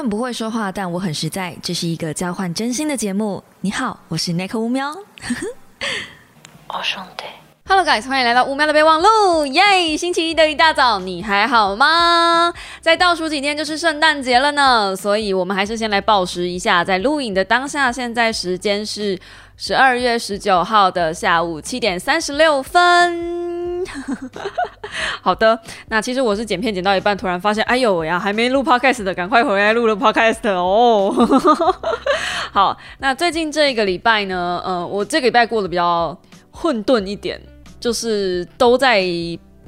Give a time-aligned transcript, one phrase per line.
[0.00, 1.54] 很不会说话，但我很实在。
[1.62, 3.44] 这是一个交换真心的节目。
[3.60, 4.88] 你好，我是 Nick 乌喵。
[6.68, 7.24] 哦，兄弟。
[7.68, 9.44] Hello guys，欢迎来到乌喵的备忘录。
[9.44, 9.94] 耶！
[9.98, 12.50] 星期一的一大早，你还好吗？
[12.80, 16.82] 再倒数几天就是圣诞节了呢，所以我们还是先来报时一下。
[16.82, 19.20] 在录影的当下，现在时间是
[19.58, 23.59] 十二月十九号的下午七点三十六分。
[25.22, 25.58] 好的，
[25.88, 31.14] 那其实我是剪片剪到一半，突然发现，哎呦呀，还没录 podcast 的，赶快回来录了 podcast 哦。
[32.52, 36.16] 好，那最近这一个礼拜呢，呃，我这个礼拜过得比较
[36.50, 37.40] 混沌一点。
[37.80, 39.02] 就是都在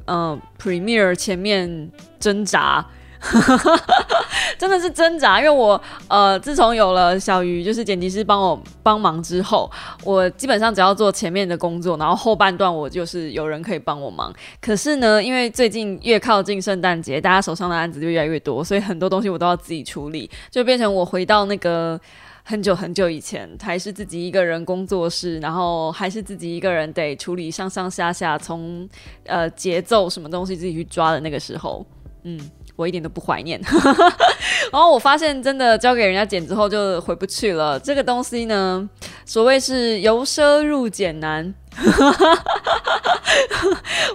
[0.05, 2.85] 呃 Premiere 前面挣扎，
[4.59, 5.39] 真的是挣扎。
[5.39, 9.69] 因为我呃自从有了小鱼，就是剪辑师帮我帮忙之后，
[10.03, 14.33] 我基本上只要做前面的工作，然后后半段我就是有人可以帮我忙。
[14.61, 21.99] 可是呢，因为最近越靠近圣诞节，大家手上的案子就越来越多，所以很多东西我都要自己处理，就变成我回到那个。
[22.45, 28.85] 很久很久以前，还是自己一个人工作室，然后还是自己一个人得处理上上下下，从
[29.25, 31.85] 呃节奏什么东西自己去抓的那个时候，
[32.23, 32.37] 嗯，
[32.75, 33.61] 我一点都不怀念。
[34.71, 37.79] 然后我发现，真的交给人家剪之后就回不去了。
[37.79, 38.89] 这个东西呢，
[39.25, 41.53] 所谓是由奢入俭难。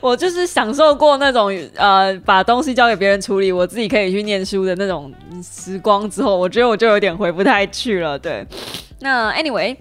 [0.01, 8.17] 我就是享受过那种呃，把东西交给别人处理，我自己可以去念书的那种时光之后，我觉得我就有点回不太去了。
[8.17, 8.47] 对，
[9.01, 9.77] 那 anyway，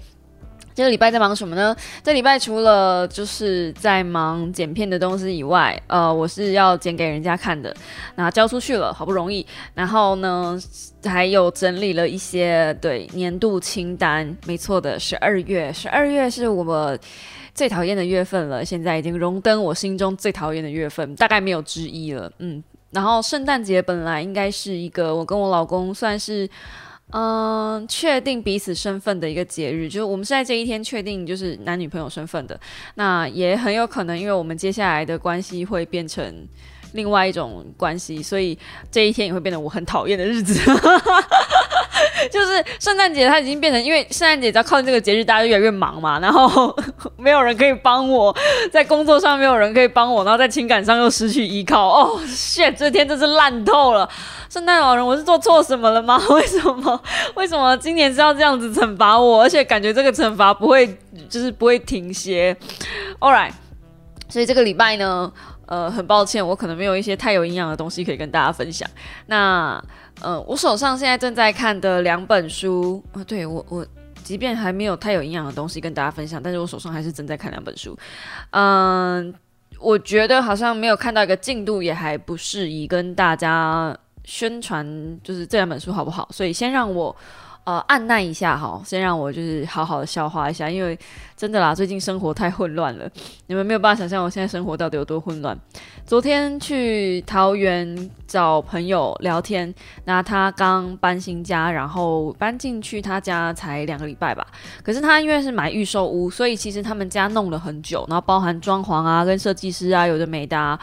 [0.77, 1.75] 这个礼拜在忙什么呢？
[2.03, 7.75] 这礼拜除了就是在忙剪片的东西以外，呃，我是要剪给人家看的，
[8.13, 10.55] 那交出去了，好不容易，然后呢，
[11.03, 16.99] 还有整理了一些对年度清单，没错的，十二月，十二月是我们。
[17.55, 22.31] 最讨厌的月份了，现在已经荣登我心中最讨厌的月份，大概没有之一了。
[22.37, 26.47] 嗯，然后圣诞节本来应该是一个我跟我老公算是
[27.11, 32.59] 嗯确定彼此身份的一个节日，就是我们是在这一天确定就是男女朋友身份的。
[32.95, 36.47] 那也很有可能，因为我们接下来的关系会变成
[36.97, 38.57] 另外一种关系，所以
[38.91, 40.59] 这一天也会变得我很讨厌的日子。
[42.31, 46.75] 就是圣诞节，它已经变成，因为圣诞节只要靠近这个节日，大家就越来越忙嘛，然后
[47.15, 48.35] 没有人可以帮我，
[48.71, 51.87] 在工作上没有人可以帮我，然后在情感上又失去依靠。
[51.87, 54.09] 哦，shit，这天真是烂透了！
[54.49, 56.19] 圣诞老人，我是做错什么了吗？
[56.31, 57.01] 为什么？
[57.35, 59.41] 为什么今年是要这样子惩罚我？
[59.43, 60.97] 而且感觉这个惩罚不会，
[61.29, 62.55] 就是不会停歇。
[63.19, 63.51] All right，
[64.27, 65.31] 所以这个礼拜呢，
[65.67, 68.89] 呃，很抱歉，我可能没有一些太有营养的东西可以跟大家分享。
[69.27, 69.81] 那。
[70.19, 73.85] 呃，我手上现在正在看的两本书啊，对我我
[74.23, 77.95] 即便还没有太有营养的东西跟大家分享，但是我手上还是正在看两本书。
[78.49, 79.31] 嗯，
[79.79, 84.83] 我觉得好像没有看到一个进度，也还不适宜跟大家宣传，
[85.23, 86.27] 就是这两本书好不好？
[86.31, 87.15] 所以先让我。
[87.67, 90.97] 呃，按耐一下哈，先让我就是好好的消化一下，因为
[91.35, 93.11] 真的啦，最近生活太混乱了，
[93.47, 95.59] 你们没有办法想象我现在生活到底有多混乱。
[96.05, 104.47] 昨天去桃园找朋友聊天，那他刚搬新家，然后搬进去他家才两个礼拜吧，
[104.81, 110.79] 可是他因为是买预售屋，所以其实他们家弄了很久，然后包含装潢啊、跟设计师啊，有的没的。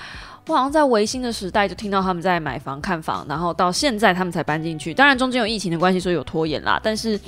[0.46, 4.92] 我好像在维新的时代就听到他们在买房看房，然后到现在他们才搬进去。
[4.92, 6.78] 当然中间有疫情的关系，所以有拖延啦。
[6.82, 7.18] 但是，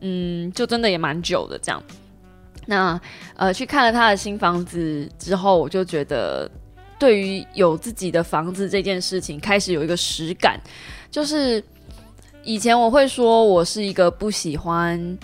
[0.00, 1.82] 嗯，就真的也蛮久的这样。
[2.66, 3.00] 那
[3.36, 6.50] 呃，去看了他的新房子之后，我就觉得
[6.98, 10.60] 对于有自己的房子这件事情，开始有一个实感。
[11.10, 11.62] 就是
[12.44, 15.18] 以前我会说我是一个不喜欢。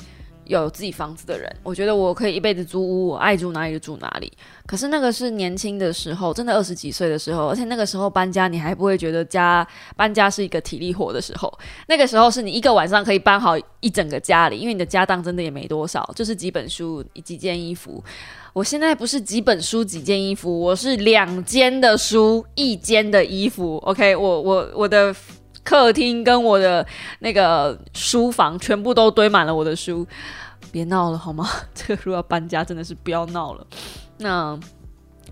[0.48, 4.32] 有自己房子的人，我觉得我可以一辈子租屋，我爱住哪里就住哪里。
[4.66, 11.52] 可是那个是年轻的时候，真的二十几岁的时候，而且那个时候搬家你还不会觉得家搬家是一个体力活的时候。
[11.86, 18.02] 那个时候是你一个晚上可以搬好一整个家里，因为你的家当真的也没多少，就是几本书、几件衣服。
[18.52, 23.76] 我现在不是几本书、几件衣服，我是两间的书、一间的衣服。
[23.84, 25.14] OK，我我我的。
[25.68, 26.86] 客厅跟我的
[27.18, 30.06] 那个书房全部都堆满了我的书，
[30.72, 31.46] 别闹了好吗？
[31.74, 33.66] 这个如果要搬家，真的是不要闹了。
[34.16, 34.58] 那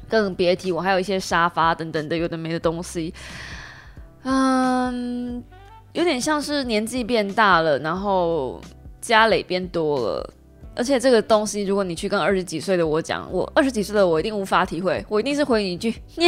[0.06, 3.14] 更别提我还有一些沙发等等的有的没的东西，
[4.24, 5.42] 嗯，
[5.94, 8.60] 有点像是年纪变大了，然后
[9.00, 10.30] 家累变多了。
[10.76, 16.26] 而且这个东西，如果你去跟二十几岁的我讲，我二十几岁的我一定无法体会，我一定是回你一句，你。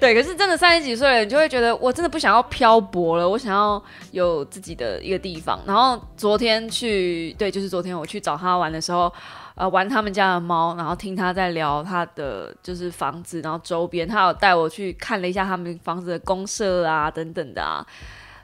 [0.00, 5.60] 对，可是真的三十几岁了，你就会觉得我真的不想要漂泊了，我想要有自己的一个地方。
[5.66, 9.12] 然后昨天去，对，就是昨天我去找他玩的时候，
[9.56, 17.84] 呃，玩他们家的猫，然后听他在聊他的就是房子，然后周边，他有带我去看了一下他们房子的公社啊等等的啊，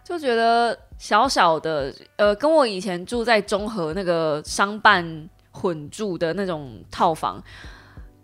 [0.03, 7.41] 就觉得小小的，呃，跟我以前住在中和那个商办混住的那种套房。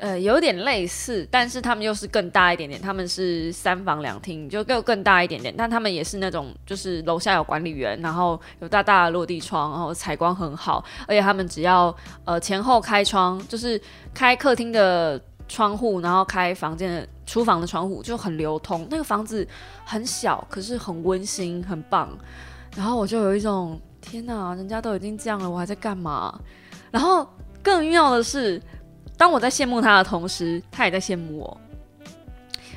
[0.00, 2.80] 呃，有点类似，但是他们又是更大一点点。
[2.80, 5.54] 他们是三房两厅，就更更大一点点。
[5.54, 10.82] 但他们也是那种，就是楼下有管理员，然后有大大的落地窗，然后采光很好。
[11.06, 11.94] 而且他们只要
[12.24, 13.78] 呃前后开窗，就是
[14.14, 18.88] 开客厅的窗户，然后开房间的厨房的窗户，就很流通。
[18.90, 19.46] 那个房子
[19.84, 22.08] 很小，可是很温馨，很棒。
[22.74, 26.40] 然后我就有一种天哪，人家都已经这样了，我还在干嘛？
[26.90, 27.28] 然后
[27.62, 28.58] 更妙的是。
[29.20, 31.60] 当我在羡慕他的同时，他也在羡慕我。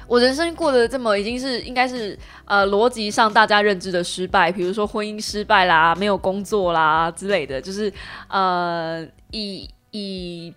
[0.06, 7.92] 我人生过得这么，已经是应该是呃逻辑上大家认知的失败，比如说婚姻失败啦、没有工作啦之类的，就是
[8.28, 10.54] 呃以以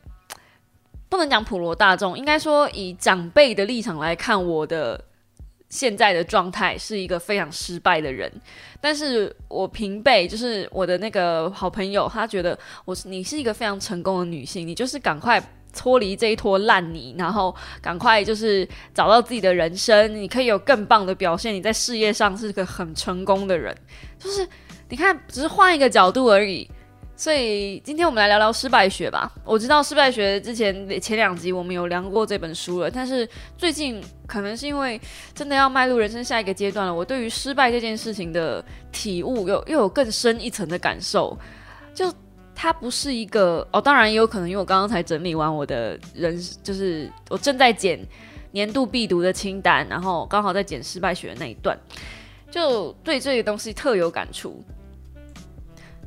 [1.08, 5.00] 不能讲普罗大众，应该说以长辈的立场来看，我的
[5.68, 8.30] 现在的状态是一个非常失败的人。
[8.80, 15.40] 但是我平辈，就是我的那个好朋友，他觉得我是你是一个非常成功的女性，你就是赶快。
[15.76, 21.54] 脱离这一坨烂泥，然后赶快就是找到自己的人生，你可以有更棒的表现。
[21.54, 23.76] 你在事业上是个很成功的人，
[24.18, 24.48] 就是
[24.88, 26.68] 你看，只是换一个角度而已。
[27.18, 29.32] 所以今天我们来聊聊失败学吧。
[29.44, 33.26] 我知道失败学之前前两集我们有聊过这本书了，但是
[33.56, 35.00] 最近可能是因为
[35.34, 41.38] 真的要迈入人生下一个阶段了，我对于失败这件事情的体悟又又有更深一层的感受，
[41.94, 42.12] 就。
[42.56, 48.00] 它不是一个哦，当然也有可能，因为我刚刚才整理完我的人，就是我正在剪
[48.52, 51.78] 年度必读的清单，然后刚好在剪失败学的那一段，
[52.50, 54.64] 就对这个东西特有感触。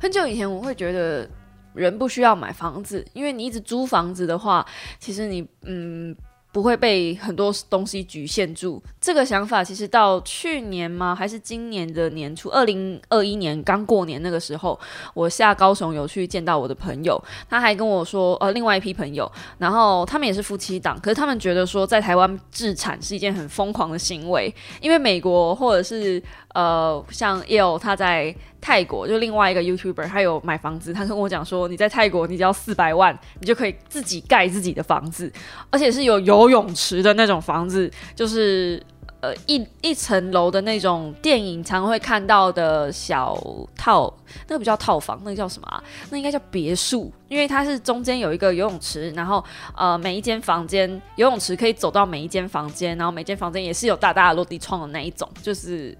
[0.00, 1.30] 很久以前我会觉得
[1.72, 4.66] 人不需要买房子，因为你一直租房子的话，
[4.98, 6.14] 其实你嗯。
[6.52, 8.82] 不会被很多东西局限住。
[9.00, 11.14] 这个想法其实到去年吗？
[11.14, 12.48] 还是今年的年初？
[12.50, 14.78] 二零二一年刚过年那个时候，
[15.14, 26.22] 我下高雄有去见到我的朋友，他还跟我说，呃，另外一批朋友，然后他们也是夫妻档，可是他们觉得说在台湾自产是一件很疯狂的行为，因为美国或者是。
[26.52, 30.92] 呃，像 L 他在泰国，就另外一个 YouTuber，他有买房子。
[30.92, 35.32] 他跟我讲说，你在泰国，你只要四百万，你就可以自己盖自己的房子，
[35.70, 38.82] 而且是有游泳池的那种房子，就是
[39.20, 43.34] 呃一一层楼的那种电影常会看到的小
[43.74, 44.12] 套，
[44.46, 45.82] 那个不叫套房，那个叫什么啊？
[46.10, 49.42] 那应该叫别墅，因为它是中间有一个游泳池，然后
[49.74, 50.86] 呃每一间房间
[51.16, 55.96] 游泳池可以走到每一间房间，然后每间房间也是有大大的落地窗的那一种，就是。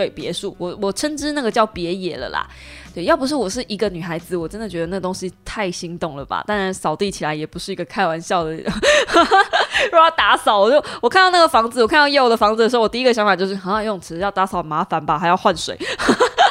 [0.00, 2.48] 对别墅，我我称之那个叫别野了啦。
[2.94, 6.42] 对，要不是我是一个女孩子，我真的觉得那东西太心动了吧。
[6.46, 8.50] 当然扫地起来也不是一个开玩笑的。
[8.56, 8.62] 如
[9.90, 15.78] 果要打扫，我就我看到那个房子，我看到业务的房子的时候，我第一个想法就是，好像游泳池要打扫麻烦吧，还要换水。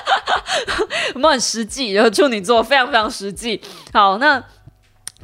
[1.16, 1.94] 我们很实际？
[1.94, 3.60] 然后处女座非常非常实际。
[3.92, 4.44] 好，那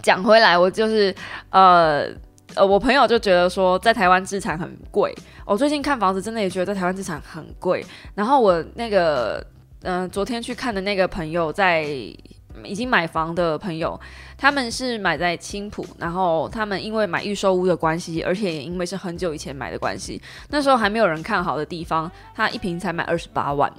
[0.02, 1.14] 讲回来，我就是
[1.52, 2.08] 呃。
[2.56, 5.14] 呃，我朋友就觉得说，在台湾资产很贵。
[5.46, 7.86] 我最近看房子，真的也觉得在台湾资产很贵。
[8.14, 9.46] 然后我那个，
[9.82, 11.84] 嗯，昨天去看的那个朋友，在
[12.64, 14.00] 已经买房的朋友，
[14.38, 23.72] 他们是买在青浦，然后他们因为买预售屋的关系，而且也因为是很久以前买的关系，那时候还没有人看好的地方，他一平才买二十八万，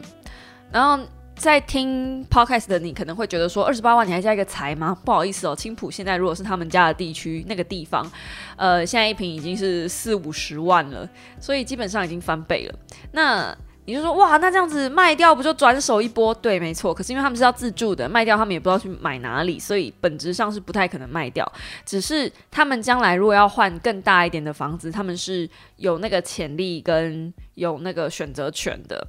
[0.71, 1.03] 然后。
[1.37, 4.97] 在听 podcast 的你可能会觉得说二十八万你还加一个财吗？
[5.05, 8.11] 不好意思哦，青浦现在如果是他们家的地区那个地方，
[8.57, 12.79] 呃，现在一平已经是四五十万了，所以基本上已经翻倍了。
[13.13, 16.35] 那你就说哇，那这样子卖掉不就转手一波？
[16.35, 16.93] 对，没错。
[16.93, 21.51] 可是因为他们是要自住的，卖掉他们也不知道去买哪里，所以本质上是不太可能卖掉。
[21.85, 29.07] 只是他们将来如果要换更大一点的房子，他们是有那个潜力跟有那个选择权的。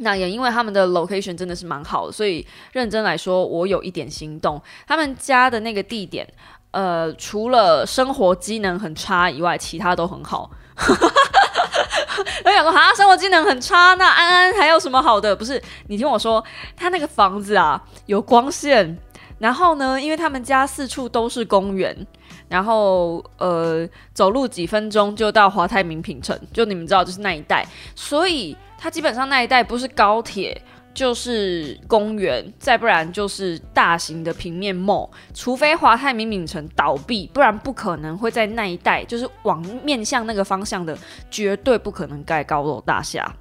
[0.00, 4.60] 那也因为他们的 location 真的是蛮好的，所以认真来说，我有一点心动。
[4.86, 6.26] 他们家的那个地点，
[6.70, 10.50] 呃，除了生活机能很差以外，其他都很好。
[12.44, 15.34] 我想说，哈，生活机能很差，那安安还有什么好的？
[15.34, 16.42] 不是，你听我说，
[16.76, 18.96] 他那个房子啊，有光线，
[19.38, 22.06] 然后呢，因为他们家四处都是公园，
[22.48, 28.56] 然后呃，走路几分钟就到华泰名品城，就你们知道，就是那一带，所以。
[28.78, 30.62] 它基本上那一带不是高铁，
[30.94, 35.06] 就是公园，再不然就是大型的平面梦。
[35.34, 40.96] 除非华泰名品城倒闭，不然不可能会在那一带，就是往面向那个方向的，
[41.28, 43.34] 绝对不可能盖高楼大厦。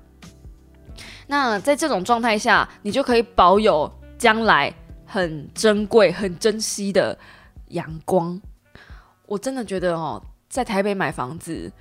[1.27, 4.73] 那在这种状态下，你就可以保有将来
[5.05, 7.17] 很珍贵、很珍惜的
[7.67, 8.41] 阳光。
[9.27, 11.71] 我真的觉得哦，在台北买房子，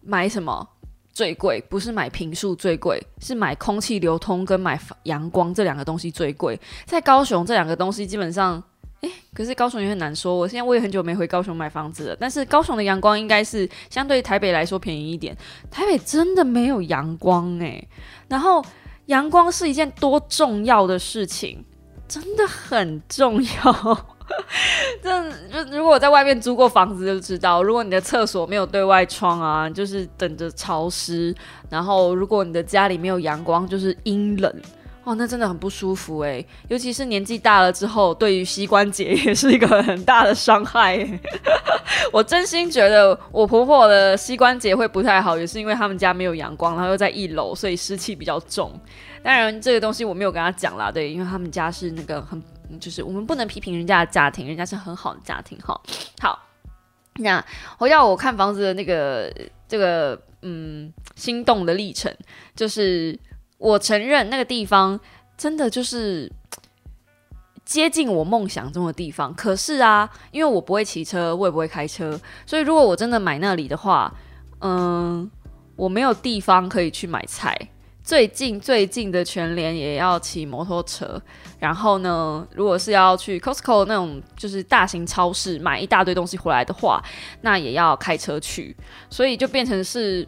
[0.00, 0.68] 买什么？
[1.18, 6.56] 最贵不是买平数最贵，是买空气流通跟买阳光这两个东西最贵。
[6.86, 8.62] 在高雄这两个东西基本上，
[9.00, 10.36] 诶，可是高雄也很难说。
[10.36, 15.36] 我现在我也很久没回高雄买房子了，但是高雄的阳光应该是相对台北来说便宜一点。
[15.68, 17.88] 台北真的没有阳光诶，
[18.28, 18.64] 然后
[19.06, 21.64] 阳光是一件多重要的事情，
[22.06, 24.17] 真的很重要。
[25.02, 25.30] 这
[25.64, 31.34] 就如果我在外面租过房子就知道，如果你的厕所没有对外窗啊，就是等着潮湿；
[31.70, 34.52] 然后如果你的家里没有阳光，就是阴冷
[35.04, 36.44] 哦，那真的很不舒服诶。
[36.68, 41.06] 尤其是年纪大了之后，对于膝关节也是一个很大的伤害。
[42.12, 48.70] 我真心觉得我婆婆的膝关节会不太好，也是因为他们家没有阳光，然后又在一楼，所以湿气比较重。
[49.22, 52.42] 当然，这个东西我没有跟他讲啦，对，因为他们家是那个很。
[52.80, 55.80] 就是我们不能批评人家的家庭，人家是很好的家庭哈。
[56.20, 56.38] 好，
[57.16, 57.44] 那
[57.78, 59.32] 回到我看房子的那个
[59.66, 62.14] 这个嗯心动的历程，
[62.54, 63.18] 就是
[63.58, 64.98] 我承认那个地方
[65.36, 66.30] 真的就是
[67.64, 69.34] 接近我梦想中的地方。
[69.34, 74.14] 可是啊，因为我不会骑车，我也不会开车，所以如果我真的买那里的话，
[74.60, 75.30] 嗯，
[75.76, 77.56] 我没有地方可以去买菜。
[78.08, 81.20] 最近最近的全联也要骑摩托车，
[81.58, 87.04] 然后呢，如果是要去 Costco 那种就是大型超市买一大堆东西回来的话，
[87.42, 88.74] 那也要开车去，
[89.10, 90.26] 所以就变成是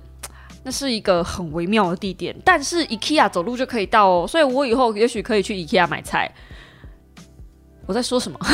[0.63, 2.37] 那是一个很微妙的地点。
[2.45, 6.31] 但是 IKEA 走路就可以到哦，所以我以后也许可以去 IKEA 买菜。
[7.87, 8.39] 我在说什么？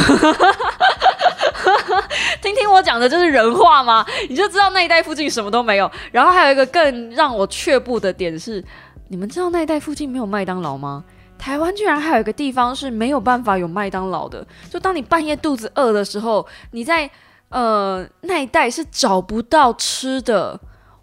[2.40, 4.06] 听听我讲的就是人话吗？
[4.28, 5.90] 你就知道那一带附近什么都没有。
[6.12, 8.64] 然后还有一个更让我却步的点是。
[9.08, 11.04] 你们知道那一带附近没有麦当劳吗？
[11.38, 14.46] 台湾居然还有一个地方是没有办法有麦当劳的。
[14.70, 17.10] 就当你半夜肚子饿的时候，你在
[17.50, 20.58] 呃那一带是找不到吃的。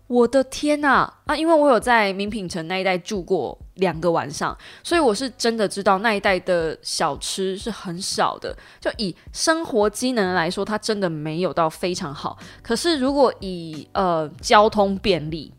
[0.07, 1.11] 我的天呐！
[1.25, 8.55] 啊，因为我有在名品城那一带住过两个晚上，所以我是真的知道那一带的小吃是很少的。
[8.79, 12.37] 就以生活机能来说，它真的没有到非常好。
[12.61, 15.51] 可是如果以呃交通便利，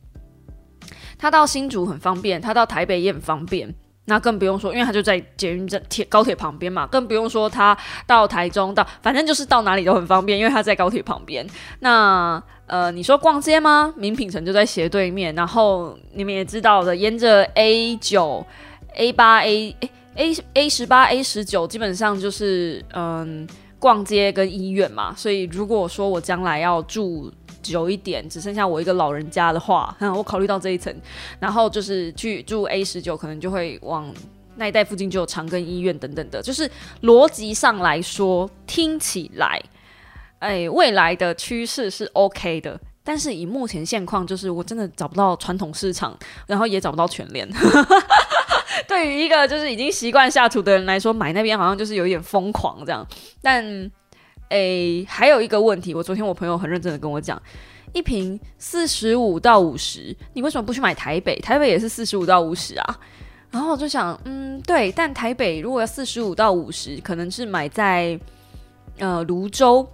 [1.25, 7.75] 他到新竹很方便，他到台北也很方便，那更不用说，因为他就在捷运站、铁高铁旁边嘛，更不用说他
[8.07, 11.47] 到台中到，反正就是到哪里都很方便，因为他在高铁旁边。
[11.79, 13.95] 那呃，你说逛街吗？
[13.97, 18.47] 名品城就在斜对面，然后你们也知道的，沿着 A 九、
[18.97, 19.75] A 八、A
[20.17, 25.15] A A 十八、A 十九，基本上就是嗯逛街跟医院嘛。
[25.17, 27.33] 所以如果说我将来要住。
[27.65, 30.95] 久一点，只剩下我一个老人家的话， 我考虑到这一层，
[31.41, 34.13] 然后就是去住 A 十九，可能就会往
[34.57, 36.71] 那一带附近就有长庚医院等等的，就是
[37.03, 39.61] 逻辑上来说，听起来，
[40.39, 46.17] 哎，未来的趋势是 OK 的，但是以目前现况，就是我真的找不到传统市场，
[46.47, 47.49] 然后也找不到全联。
[48.87, 53.07] 对于一个就是已经习惯下厨的人来说，买那边好像就是有一点疯狂这样，
[53.43, 53.91] 但。
[54.51, 57.41] 诶，还有一个问题，我昨天我朋友很认真的跟我讲，
[57.93, 61.39] 一瓶四十五到五十，你为什么不去买台北？
[61.41, 63.01] 台北也是四十五到五十啊。
[63.51, 68.19] 然后我就想，嗯，对，但台北如果要四十五到五十，可能是买在
[68.99, 69.89] 呃泸州、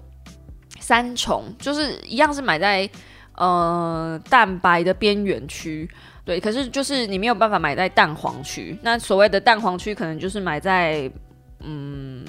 [0.78, 2.88] 三重，就是一样是买在
[3.36, 5.88] 呃蛋白的边缘区，
[6.24, 6.40] 对。
[6.40, 11.10] 可是就是你没有办法买在蛋黄区，那所谓的蛋黄区，可能就是买在
[11.60, 12.24] 嗯。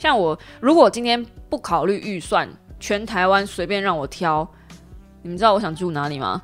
[0.00, 4.48] 像我，如果今天不考虑预算，全台湾随便让我挑，
[5.20, 6.40] 你们知道我想住哪里吗？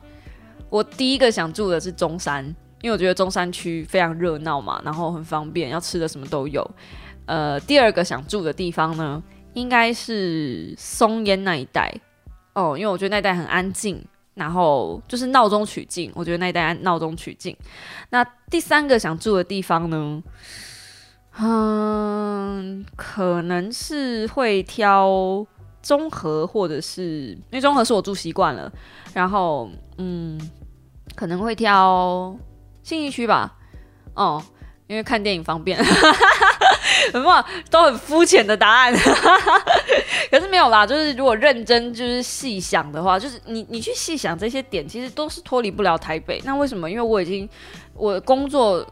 [0.68, 2.44] 我第一个想住的是中山，
[2.82, 6.70] 因为我觉得中山区非常热闹嘛，然后很方便，要吃的什么都有。
[7.25, 9.22] 呃，第二个想住的地方呢，
[9.54, 11.90] 应该是松烟那一带
[12.52, 17.56] 哦，因为我觉得那一带很安静，然后就是闹中取静，我觉得那一带闹中取静。
[18.10, 20.22] 那第三个想住的地方呢？
[21.38, 25.46] 嗯，可能是会挑
[25.82, 28.72] 综合，或者是因为综合是我住习惯了，
[29.12, 30.40] 然后嗯，
[31.14, 32.34] 可能会挑
[32.82, 33.54] 信义区吧。
[34.14, 34.42] 哦，
[34.86, 35.78] 因为看电影方便，
[37.12, 38.94] 什么都很肤浅的答案。
[40.30, 46.40] 可是没有啦，就是如果认真就是细想的话，就是你你去细想这些点，其实都是脱离不了台北。
[46.46, 46.90] 那为什么？
[46.90, 47.46] 因为我已经
[47.92, 48.86] 我工作。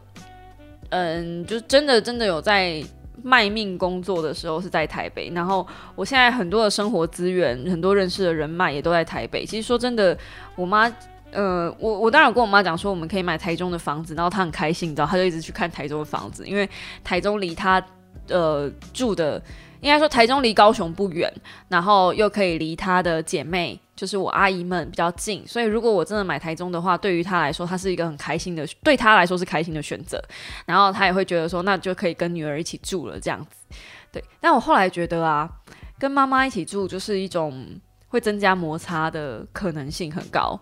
[0.95, 2.81] 嗯，就真的真的有在
[3.21, 9.45] 卖命工作的时候是在台北，然后我现在很多的生活资源、很多认识的人脉也都在台北。
[9.45, 10.17] 其实说真的，
[10.55, 10.89] 我妈，
[11.31, 16.69] 呃，我我当然跟我妈讲说我们可以买台中的房子，然后她很开心，你知道，她就一直去看台中的房子，因为
[17.03, 17.83] 台中离她
[18.29, 19.41] 呃住的。
[19.81, 21.31] 应该说台中离高雄不远，
[21.67, 30.21] 然后又可以离她的姐妹，就是我阿姨们比较近，所以如果我真的买台中的话，对于她来说，她是一个很开心的，对她来说是开心的选择。
[30.65, 33.77] 然后她也会觉得说，那就可以跟女儿一起住了这样子。
[34.11, 35.49] 对，但我后来觉得啊，
[35.97, 40.59] 跟妈妈一起住就是一种会增加摩擦的可能性很高。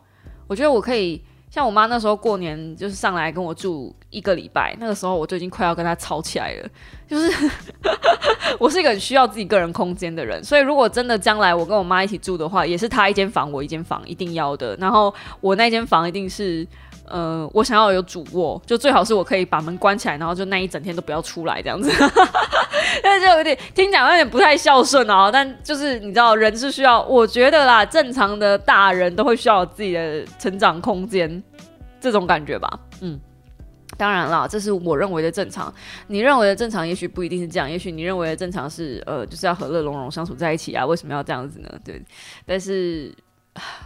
[0.47, 1.23] 我觉得我可以。
[1.53, 6.69] 像我妈那时候过年就是上来跟我住一个礼拜，那个时候我就已经快要跟她吵起来了。
[7.07, 7.31] 就是
[8.57, 14.75] 我是一个很需要自己个人空间的人，所以如果真的将来我跟我妈一起住的话，也是她一间房，我一间房，一定要的。
[14.77, 16.67] 然后我那间房一定是。
[17.05, 21.91] 呃，我想要有主卧，就最好是我可以把门关起来，然后就那一整天都不要出来这样子。
[23.03, 25.29] 但是有点听讲有点不太孝顺哦。
[25.31, 31.41] 但就是你知道，人是需要，我觉得啦，正常的大人都会需要自己的成长空间，
[31.99, 32.79] 这种感觉吧。
[33.01, 33.19] 嗯，
[33.97, 35.73] 当然啦，这是我认为的正常。
[36.07, 37.69] 你认为的正常，也许不一定是这样。
[37.69, 40.85] 也许你认为的正常是，呃，就是要和乐融融相处在一起啊？
[40.85, 41.69] 为什么要这样子呢？
[41.83, 42.01] 对，
[42.45, 43.13] 但是。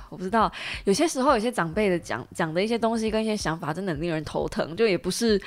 [0.10, 0.50] 我不知道，
[0.86, 4.74] 有些时候有些长辈的讲讲的一些东西跟一些想法，真的令人头疼。
[4.78, 5.38] 就也不是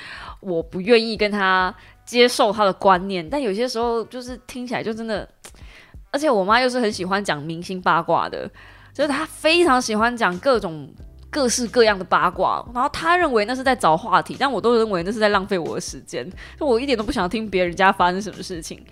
[0.41, 1.73] 我不愿意跟他
[2.11, 5.25] 接受他的观念，但有些时候就是听起来就真的。
[6.11, 8.45] 而且我妈又是很喜欢讲明星八卦的，
[8.93, 10.93] 就是她非常喜欢讲各种
[11.29, 18.85] 各式各样的八卦，然后她认为那是在找话题，但我都认为那是在浪费我的时间，就我一点都不想听别人家发生什么事情。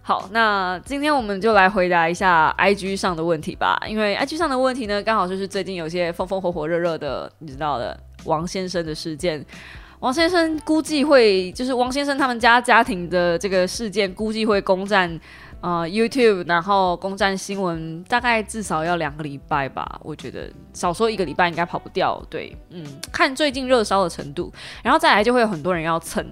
[0.00, 3.78] 好，那今天我们就来回答一下 IG 上的问题吧。
[3.86, 7.94] 因为 IG 上的问题呢，刚好就是最近有些风风火火热热的，你知道的，
[8.24, 9.44] 王先生的事件。
[10.00, 15.18] 王先生估计会，就是王先生他们家家庭的这个事件，估计会攻占
[15.60, 19.98] 呃 YouTube，然后攻占新闻，大概至少要两个礼拜吧。
[20.02, 22.22] 我觉得少说一个礼拜应该跑不掉。
[22.28, 26.24] 对，嗯，看最近热烧的程度，然后再来就会有很多人要蹭。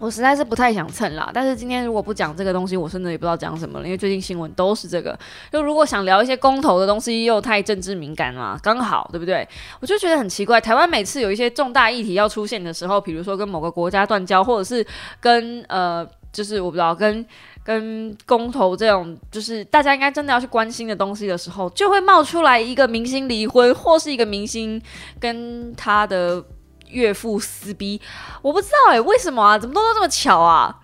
[0.00, 5.16] 我实在是不太想蹭啦，但是今天如果不讲这个东西，我真的也不知道讲什么了，因为最近新闻都是这个。
[5.52, 9.48] 就如果想聊一些公投的东西，又太政治敏感嘛，刚好对不对？
[9.80, 14.84] 我就觉得很奇怪，台湾每次有一些重大议题要出现的时候，比如说跟某个国家断交，或者是
[15.20, 17.24] 跟呃，就是我不知道跟
[17.62, 24.82] 跟公投这种，就是大家应该真的要去关心的东西的时候，就会冒出来一个明星离婚，或是一个明星
[25.20, 26.44] 跟他的。
[26.88, 28.00] 岳父撕逼，
[28.42, 29.58] 我不知道哎，为什么啊？
[29.58, 30.80] 怎么都都这么巧啊？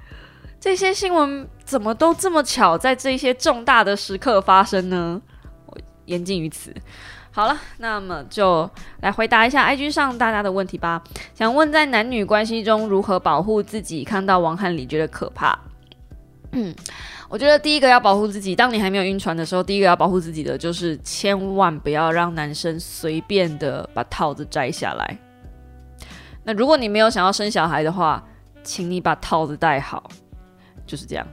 [0.61, 5.21] 这些新闻怎么都这么巧，在这些重大的时刻发生呢？
[5.67, 6.75] 我言尽于此。
[7.33, 8.69] 好了，那么就
[9.03, 11.03] 来回答一下 IG 上大家的问题吧。
[11.33, 14.03] 想问在男女关系中如何保护自己？
[14.05, 15.59] 看到王汉礼觉得可怕。
[16.53, 16.75] 嗯，
[17.29, 25.17] 我觉得第一个要保护自己，当你还没有晕船的时候，第一个要保护自己的就是千万不要让男生随便的把套子摘下来。
[26.45, 28.25] 那如果你没有想要生小孩的话，
[28.63, 30.11] 请你把套子戴好，
[30.87, 31.27] 就是这样。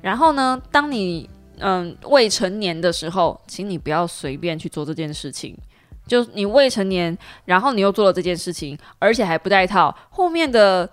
[0.00, 5.56] 然后呢，当你嗯未成年的时候，请你不要随便去做这件事情。
[6.06, 10.88] 就你未成年，然后你又做了这件事情，而且还不戴套，后面的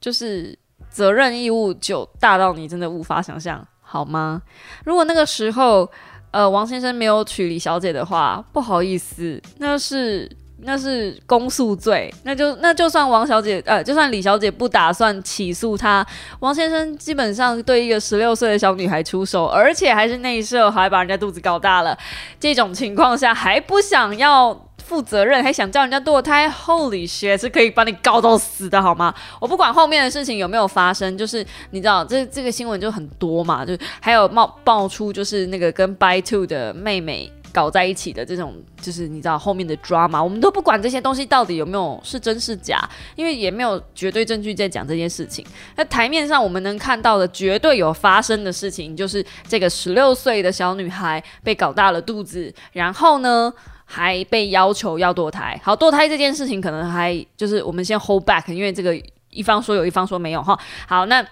[0.00, 4.42] 就是责任义务就大到你真的无法想象，好吗？
[4.84, 5.90] 如果那个时候
[6.30, 10.30] 呃王先生没有娶李小姐的话，不好意思，那是。
[10.62, 16.06] 那是公诉罪，那就那就算王小姐，呃，就算李小姐不打算起诉他，
[16.40, 21.96] 王先生基本上对一个十六岁的小女孩出手，而且还是内射，还把人家肚子搞大了，
[22.38, 29.14] 这种情况下还不想要负责任，还想叫人家堕胎，Holy shit，是可以把你告到死的好吗？
[29.40, 37.32] 我不管后面的事情有没有发生，就是你知道这这个新闻就很多嘛，就还有冒爆出就是那个跟 By Two 的妹妹。
[37.52, 42.78] 搞在一起的这种，就是你知道后面的 drama，我们都不管这些东西到底有没有是真是假，
[43.16, 45.44] 因为也没有绝对证据在讲这件事情。
[45.76, 53.52] 那台面上我们能看到的绝对有发生的事情，就是这个十六岁的小女孩被搞大了肚子，然后呢
[53.84, 55.60] 还被要求要堕胎。
[55.62, 58.94] 好，堕胎这件事情可能还就是我们先 hold back，因为这个
[59.30, 60.58] 一方说有一方说没有哈。
[60.86, 61.24] 好，那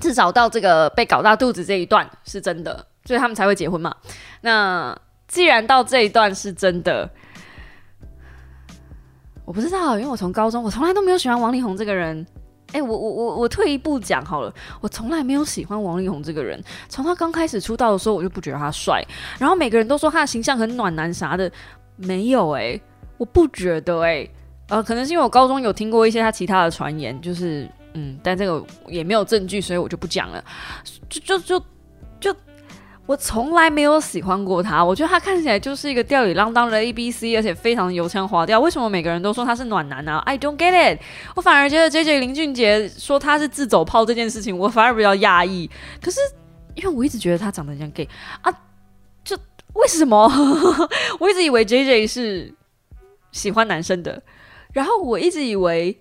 [0.00, 3.94] 至少到这个被搞大肚子这一段是真的，所以他们才会结婚嘛。
[4.40, 4.96] 那
[5.34, 7.10] 既然到这一段是真的，
[9.44, 12.24] 我不知道，因为我从高中我从来都没有喜欢王力宏这个人。
[12.70, 16.62] 哎，我我我我退一步讲好了，我从来没有喜欢王力宏这个人。
[16.88, 19.04] 从他刚开始出道的时候，我就不觉得他帅。
[19.36, 21.50] 然后每个人都说他的形象很暖男啥的，
[21.96, 22.80] 没有哎，
[23.16, 24.28] 我不觉得哎。
[24.68, 30.42] 呃，可能是因为我高中有听过一些他其他的传言，就是嗯，但这个也没有证据，所以我就不讲了。
[31.08, 31.64] 就就就，
[33.06, 34.82] 我从来没有喜欢过他。
[34.84, 38.58] 我觉得他看起来就是一个吊儿郎当的 A B C，而且非常油腔滑调。
[38.60, 41.00] 为什么每个人都说他是暖男呢？I don't get it。
[41.34, 45.70] 我反而觉得 J J 林俊杰说他是自走炮这件事情，我反而比较讶异。
[46.00, 46.18] 可是
[46.74, 48.08] 因为我一直觉得他长得像 gay
[48.40, 48.50] 啊，
[49.22, 49.36] 就
[49.74, 50.30] 为什么？
[51.20, 52.54] 我一直以为 J J 是
[53.32, 54.22] 喜欢男生的，
[54.72, 56.00] 然后我一直以为。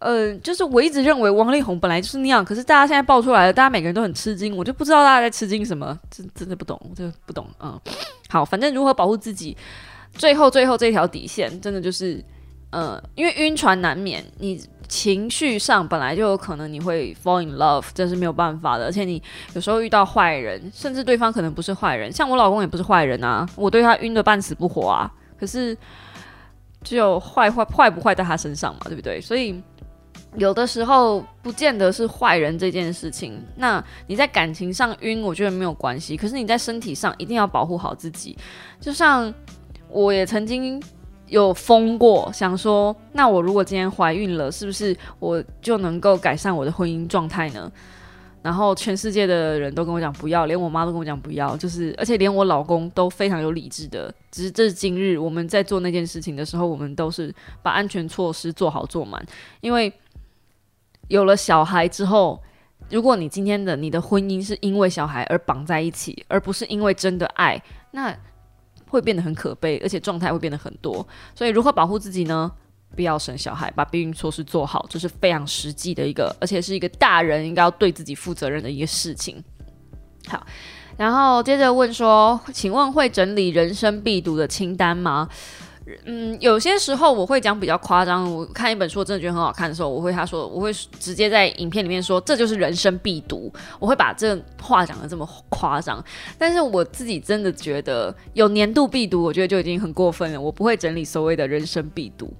[0.00, 7.44] 嗯，就是我一直认为王力宏本来就是那样，可是大家现在爆出来了，大家每个人都很吃惊，我就不知道大家在吃惊什么，真真的不懂，这个不懂。
[7.58, 7.76] 嗯，
[8.28, 9.56] 好，反正如何保护自己，
[10.14, 12.24] 最后最后这条底线，真的就是，
[12.70, 19.20] 呃，因为晕船难免，你情绪上本来就有可能你会 fall in love，这是没有办法的，而且你
[19.54, 25.76] 有时候遇到坏人，甚至对方可能不是坏人，像我老公也不是坏人啊，我对他晕的半死不活啊，可是
[26.84, 29.20] 只有坏坏坏不坏在他身上嘛，对不对？
[29.20, 29.60] 所以。
[30.36, 36.16] 有的时候不见得是坏人这件事情，那你在感情上晕，我觉得没有关系。
[36.16, 38.36] 可是你在身体上一定要保护好自己。
[38.78, 39.32] 就像
[39.88, 40.80] 我也曾经
[41.26, 47.72] 有疯过，想说，那我如果今天怀孕了，是不是我就能够改善我的婚姻状态呢？
[48.42, 54.14] 然后全世界的人都跟我讲不要，连我妈都跟我讲不要，就是而且连我老公都非常有理智的。
[54.30, 59.24] 只是这是今日我们在做那件事情的时候，我们都是把安全措施做好做满，
[59.62, 59.90] 因为。
[61.08, 62.42] 有了小孩之后，
[62.90, 68.16] 如果你今天的你的婚姻是因为小孩而绑在一起，而不是因为真的爱，那
[68.88, 71.06] 会变得很可悲，而且状态会变得很多。
[71.34, 72.50] 所以，如何保护自己呢？
[72.96, 79.44] 不要生小孩，把避孕措施做好，这是非常实际的一个，而且是一个大人应该要对自己负责任的一个事情。
[80.26, 80.44] 好，
[80.96, 85.28] 然后接着问说，请问会整理人生必读的清单吗？
[86.04, 88.34] 嗯，有些时候我会讲比较夸张。
[88.34, 93.52] 我看一本书，真的觉得很好看的时候，我会他说，我会直接在影片里面说，这就是人生必读。
[93.78, 96.04] 我会把这话讲的这么夸张，
[96.36, 100.40] 但是我自己真的觉得有年度必读，我觉得就已经很过分了。
[100.40, 102.32] 我不会整理所谓的人生必读。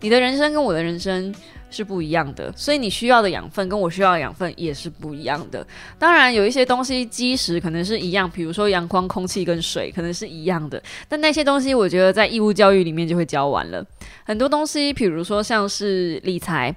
[0.00, 1.34] 你的人生跟我的人生。
[1.70, 5.66] 是不一样的，所以你需要的养分跟我需要的养分也是不一样的。
[5.98, 13.84] 当然，有一些东西基石可能是一样，比如说阳光、空气跟水可能是一样的，但那些东西我觉得在义务教育里面就会教完了。
[14.24, 16.74] 很多东西，比如说像是理财。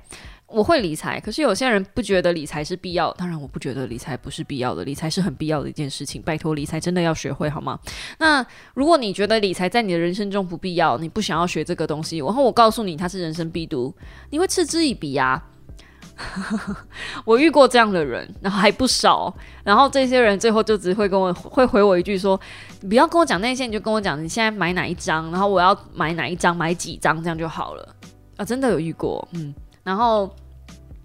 [0.52, 3.12] 我会理财，可是有些人不觉得理财是必要。
[3.14, 6.22] 当然，我不觉得理财不是必要的，理财是很必要的一件事情。
[6.22, 7.80] 拜托，理财真的要学会好吗？
[8.18, 13.94] 那如果你觉得理财在你的人生中不必要，你不想要学这个东西，然后我告诉你它是人生必读，
[14.32, 15.44] 你会嗤之以鼻啊。
[17.24, 19.34] 我遇过这样的人，然后还不少。
[19.64, 22.38] 然后这些人最后就只会跟我会回我一句说
[22.82, 27.96] ：“你不要跟我讲那些，你就跟我讲你现在买哪一张，然后我要买哪一张，买几张，这样就好了。”
[28.36, 29.54] 啊，真的有遇过，嗯。
[29.90, 30.30] 然后，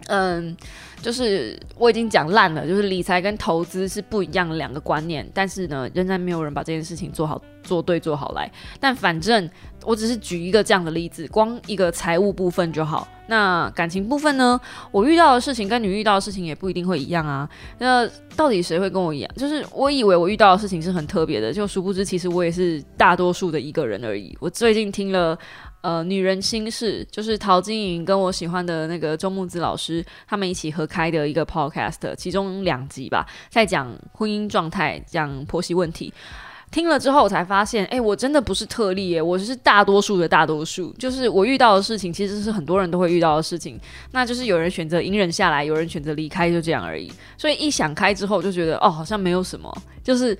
[0.09, 0.55] 嗯，
[1.01, 8.51] 就是我已经讲烂了，就是理财跟投资是不一样的两个观念，但是呢，仍然没有人把这件事情做好、做对、做好来。
[8.79, 9.49] 但反正
[9.87, 13.09] 我只是举一个这样的例子，光一个财务部分就好。
[13.27, 14.61] 那感情部分呢？
[14.93, 17.49] 我遇到的事情跟你遇到的事情也不一定会一样啊。
[17.79, 19.31] 那到底谁会跟我一样？
[19.35, 24.37] 就是我以为我遇到的事情是很特别的，就殊不知其实我也是大多数的一个人而已。
[24.39, 25.39] 我最近听了。
[25.85, 36.11] 呃，女人心事就是陶晶莹跟我喜欢的那个周木子老师他们一起合开的一个 podcast，其中两集吧，在讲婚姻状态、讲婆媳问题。
[36.71, 40.91] 听了之后，我才发现，哎，我真的不是特例，耶，我是大多数的大多数。
[40.95, 43.79] 就是我遇到的事情，其实是很多人都会遇到的事情。
[44.13, 47.13] 那就是有人选择隐忍下来，有人选择离开，就这样而已。
[47.37, 49.71] 所以一想开之后，就觉得哦，好像没有什么。
[50.03, 50.35] 就是，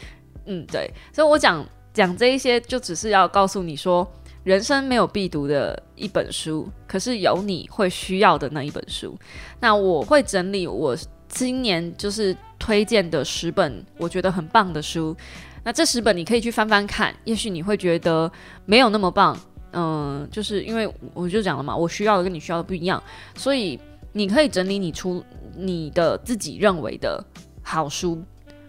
[0.47, 0.91] 嗯，对。
[1.13, 4.11] 所以我讲讲这一些，就只是要告诉你说。
[4.45, 9.19] 人生没有必读的一本书，可是有你会需要的那一本书。
[9.59, 10.97] 那我会整理我
[11.29, 15.17] 今年就是推荐的十本我觉得很棒的书。
[15.65, 18.31] 那这十本你可以去翻翻看，也许你会觉得
[18.67, 19.35] 没有那么棒。
[19.73, 23.03] 嗯，就是因为我就讲了嘛，我需要的跟你需要的不一样，
[23.35, 23.81] 所以
[24.13, 25.25] 你可以整理你出
[25.57, 27.25] 你的自己认为的
[27.63, 28.23] 好书。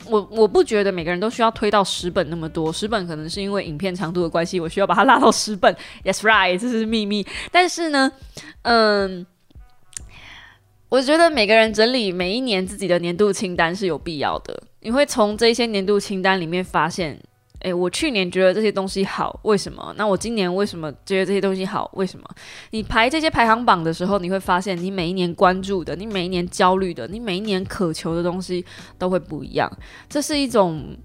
[0.09, 5.75] 我我不觉得每个人都需要推到十本那么多，十本可能是因为影片长度的关系，我需要把它拉到十本。
[6.03, 7.25] Yes, right，这是秘密。
[7.51, 8.11] 但是呢，
[8.63, 9.25] 嗯，
[10.89, 17.19] 我觉得每个人整理每一年自己的年度清单是有必要的，你会从这些年度清单里面发现。
[17.61, 19.93] 诶，我去年觉得这些东西好，为什么？
[19.97, 21.89] 那我今年为什么觉得这些东西好？
[21.95, 22.25] 为什么？
[22.71, 28.63] 你排这些排行榜的时候，你会发现，你每一年关注的，你每一年焦虑的，你每一年渴求的东西
[28.97, 29.71] 都会不一样。
[30.07, 30.95] 这是一种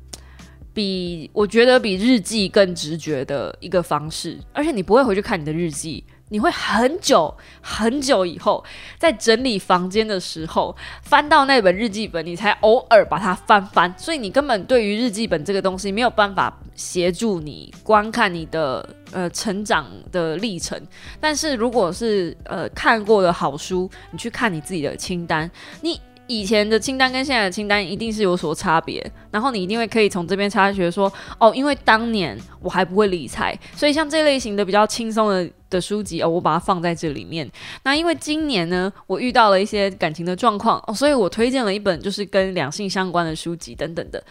[0.75, 6.05] 比我觉得比日记更直觉的一个方式，而且你不会回去看你的日记。
[6.31, 8.65] 你会很久很久以后，
[8.99, 20.81] 在整理房间的时候翻到那本日记本，你才偶尔把它翻翻，所以你根本对于日记本这个东西没有办法协助你观看你的呃成长的历程。
[21.21, 25.51] 但是如果是呃看过的好书，你去看你自己的清单，
[25.83, 26.01] 你。
[26.31, 37.51] 以前的清单跟现在的清单一定是有所差别，然后你一定会可以从这边察觉说，哦，因为当年我还不会理财，所以像这类型的比较轻松的的书籍哦，我把它放在这里面。
[37.83, 44.23] 那因为今年呢，我遇到了一些感情的状况哦，所以我推荐了一本就是跟两性相关的书籍等等的，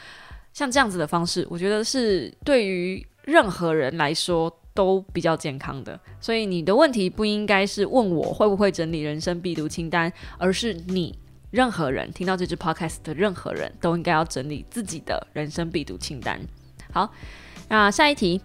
[0.53, 5.99] 像这样子的方式，我觉得是对于任何人来说都比较健康的。
[6.21, 11.13] 所以你的问题不应该是问我会不会整理人生必读清单，而是你。
[11.51, 16.39] 任何人听到这支 podcast 的任何人都应该要整理自己的人生必读清单。
[16.91, 17.09] 好，
[17.67, 18.41] 那下一题，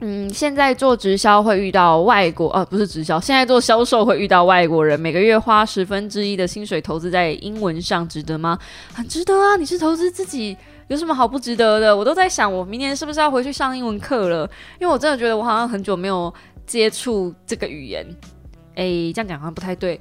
[0.00, 8.58] 嗯，现在做直销会遇到外国，呃，不是直销，现在做销售会遇到外国人，每个月花十分之一的薪水投资在英文上，值得吗？
[8.92, 9.56] 很值得啊！
[9.56, 10.56] 你是投资自己，
[10.88, 11.96] 有什么好不值得的？
[11.96, 14.50] 我都在想，我明年是不是要回去上英文课了？
[14.78, 16.32] 因为我真的觉得我好像很久没有
[16.66, 18.06] 接触这个语言。
[18.74, 19.98] 诶，这样讲好像不太对。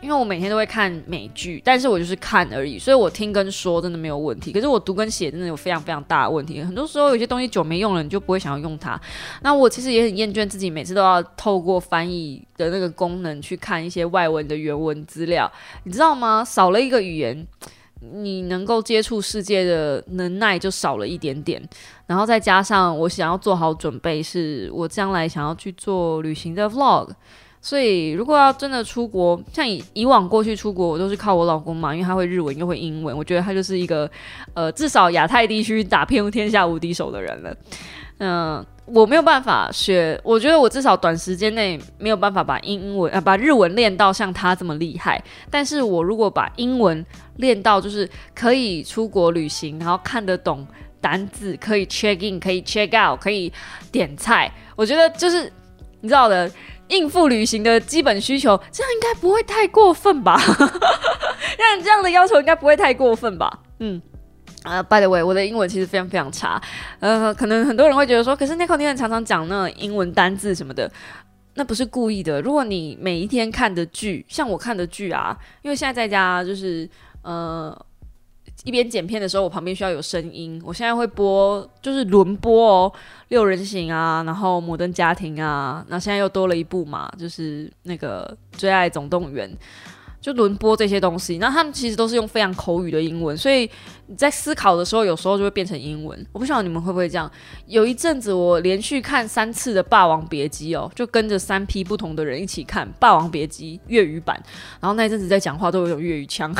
[0.00, 4.52] 因为我每天都会看美剧，但是我就是看而已，所以我听跟说真的没有问题。
[4.52, 6.62] 可是我读跟写真的有非常非常大的问题。
[6.62, 8.98] 很多时候有些东西久没用了，你就不会想要用它。
[9.42, 15.50] 那我其实也很厌倦自己每次都要透过翻译的那个功能去看一些外文的原文资料，
[15.82, 16.44] 你知道吗？
[16.44, 17.44] 少了一个语言，
[18.12, 21.60] 你能够接触世界的能耐就少了一点点。
[22.06, 27.10] 然后再加上我想要做好准备，是我将来想要去做旅行的 vlog。
[27.60, 34.08] 所以，如果要真的出国，像以以往过去出国，我都是靠我老公嘛，因为他会日文又会英文，我觉得他就是一个
[34.54, 37.56] 呃，至少亚太地区打遍天下无敌手的人了。
[38.20, 45.22] 嗯，我没有办法学，我觉得我至少短时间内没有办法把英文啊，把日文练到像他这么厉害。
[45.50, 47.04] 但是我如果把英文
[47.36, 50.66] 练到就是可以出国旅行，然后看得懂
[51.00, 53.52] 单字，可以 check in，可以 check out，可以
[53.92, 55.52] 点菜，我觉得就是
[56.00, 56.50] 你知道的。
[56.88, 60.38] 应付旅行的基本需求，这样应该不会太过分吧？
[61.58, 63.58] 让这样的要求应该不会太过分吧？
[63.78, 64.00] 嗯，
[64.62, 66.60] 啊，By the way，我的英文其实非常非常差。
[67.00, 70.90] 呃，可能很多人会觉得说，可是 Nico 你很常常讲那英文单字什么的，
[71.54, 72.40] 那不是故意的。
[72.42, 76.88] 如果你每一天看的剧，像我看的剧啊，因为现在在家就是
[77.22, 77.76] 呃。
[78.64, 80.60] 一边剪片的时候，我旁边需要有声音。
[80.64, 82.92] 我现在会播，就是轮播哦，
[83.28, 89.48] 《六人行》啊，然后《摩登家庭》啊，那现在又多了一部嘛，就是那个《最爱总动员》，
[90.20, 91.38] 就轮播这些东西。
[91.38, 93.70] 那他们其实都是用非常口语的英文，所以
[94.06, 96.26] 你在思考的时候，有时候就会变成英文。
[96.32, 97.30] 我不晓得你们会不会这样。
[97.66, 104.38] 有一阵子我连续看三次的《霸王别姬》哦，就跟着三批不同的人一起看《霸王别姬》粤语版，
[104.80, 106.52] 然后那一阵子在讲话都有种粤语腔。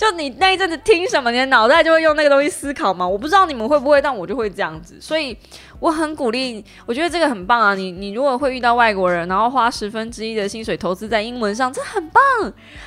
[0.00, 3.06] 就你那一阵子听什么，你的脑袋就会用那个东西思考吗？
[3.06, 4.98] 我不知道你们会不会，但我就会这样子。
[4.98, 5.36] 所以
[5.78, 7.74] 我很鼓励，我觉得这个很棒啊！
[7.74, 12.22] 你你如果会遇到外国人，然后花十分之一的薪水投资在英文上，这很棒，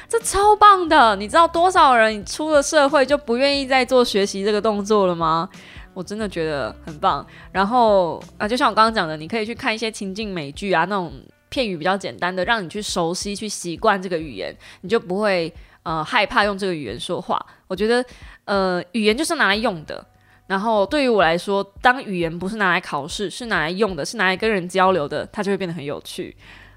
[0.10, 1.16] 这超棒的。
[1.16, 5.48] 你知道多少人出了社会就不愿意再做学习这个动作了吗？
[5.94, 7.24] 我真的觉得很棒。
[7.52, 11.14] 然后啊，就像我刚刚讲的，你可以去看一些情境美剧啊，那种
[11.50, 15.54] 片语比较简单的，让你去熟悉、去习惯这个语言，你就不会。
[15.84, 18.04] 呃，害怕用这个语言说话，我觉得，
[18.46, 20.06] 呃，语言就是拿来用的。
[20.48, 26.36] 然后对于我来说，当语言不是拿来考试，是拿来用的，是拿来跟人交流的，它就会变得很有趣。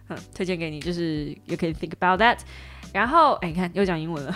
[0.08, 2.38] 嗯，推荐给你，就是也可以 think about that。
[2.92, 4.32] 然后，哎，你看又讲英文了。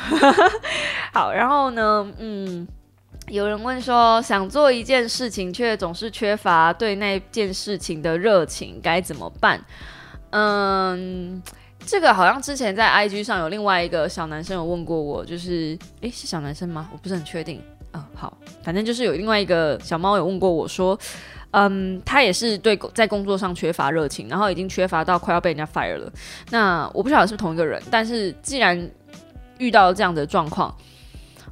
[1.15, 2.67] 好，然后呢，嗯，
[3.29, 9.65] 有人问说，想做一件事情，却总是缺乏对那件事情的热情，该怎么办？
[10.31, 11.43] 嗯。
[11.90, 16.88] 这个好像之前在 IG 上有另外一个小男生有问过我，就是诶，是小男生吗？
[16.92, 17.61] 我不是很确定。
[17.92, 20.96] 嗯，好，反正就是有另外一个小猫有问过我说，
[21.50, 26.09] 嗯，他也是对在工作上缺乏热情，然后已经缺乏到快要被人家 fire 了。
[26.50, 28.88] 那我不晓得是不是同一个人，但是既然
[29.59, 30.72] 遇到这样的状况。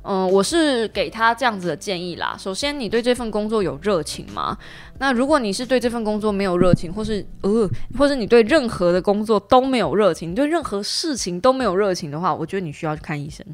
[0.03, 2.37] 嗯，我是给他这样子的建议啦。
[2.39, 4.57] 首先，你对这份工作有热情吗？
[4.99, 13.45] 那如果你是对这份工作没有热情，或是呃，或是你对任何的工作都没有热情，对任何事情都没有热情的话，我觉得你需要去看医生。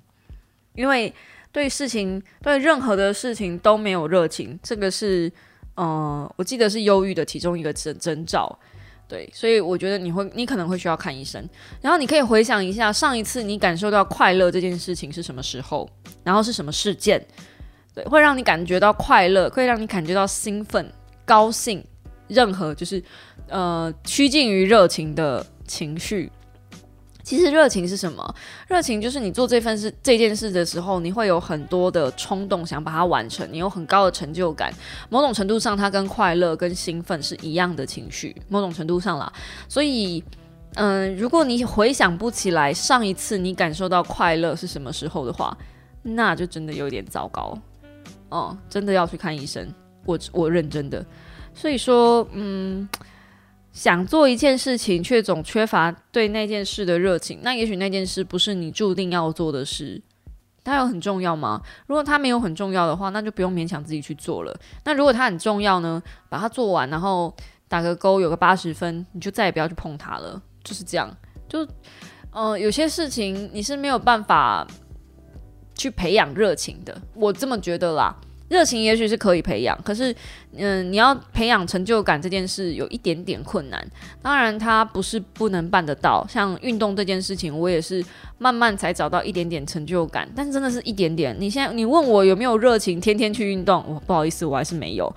[0.74, 1.12] 因为
[1.50, 5.30] 对事情、对任何的事情都没有热情，这个是，
[5.76, 8.59] 嗯，我记得是忧郁的其中一个征征兆。
[9.06, 11.46] 对，所以我觉得你会，你可能会需要看医生。
[11.80, 15.88] 然后你可以回想一下，上一次你感受到快乐这件事情是什么时候，
[16.22, 17.24] 然后是什么事件，
[17.94, 20.90] 对，会让你感觉到快乐，会让你感觉到兴奋、
[21.24, 21.84] 高兴，
[22.28, 23.02] 任何就是
[23.48, 26.32] 呃趋近于热情的情绪。
[27.24, 28.34] 其实热情是什么？
[28.68, 34.70] 热情就是你做这份事这件事的时候，你会有很多的冲动想把它完成，你有很高的成就感。
[35.08, 38.37] 某种程度上，它跟快乐跟兴奋是一样的情绪。
[38.48, 39.32] 某种程度上啦，
[39.68, 40.22] 所以
[40.74, 45.56] 嗯，如果你回想不起来上一次你感受到快乐是什么时候的话，
[46.02, 47.56] 那就真的有点糟糕。
[48.28, 49.66] 哦，真的要去看医生。
[50.04, 51.02] 我我认真的。
[51.54, 52.87] 所以说，嗯。
[53.74, 60.00] 想做一件事情，却总缺乏对那件事的热情，那也许那件事不是你注定要做的事。
[60.62, 61.60] 它有很重要吗？
[61.88, 64.56] 如果它没有很重要的话，那就不用勉强自己去做了。
[64.84, 66.02] 那如果它很重要呢？
[66.30, 67.34] 把它做完，然后
[67.68, 70.40] 打个勾，有个八十分，你就再也不要去碰它了。
[70.62, 71.14] 就是这样。
[71.46, 71.66] 就，
[72.30, 74.66] 嗯，有些事情你是没有办法
[75.74, 78.16] 去培养热情的，我这么觉得啦。
[78.48, 80.14] 热情也许是可以培养，可是，
[80.54, 83.83] 嗯，你要培养成就感这件事有一点点困难。
[84.20, 86.24] 当然，它不是不能办得到。
[86.28, 88.04] 像运动这件事情，我也是
[88.37, 91.35] 慢慢才找到一点点成就感，但是真的是一点点。
[91.38, 95.12] 你现在你问我有没有热情，天天去运动，我不好意思，我还是没有。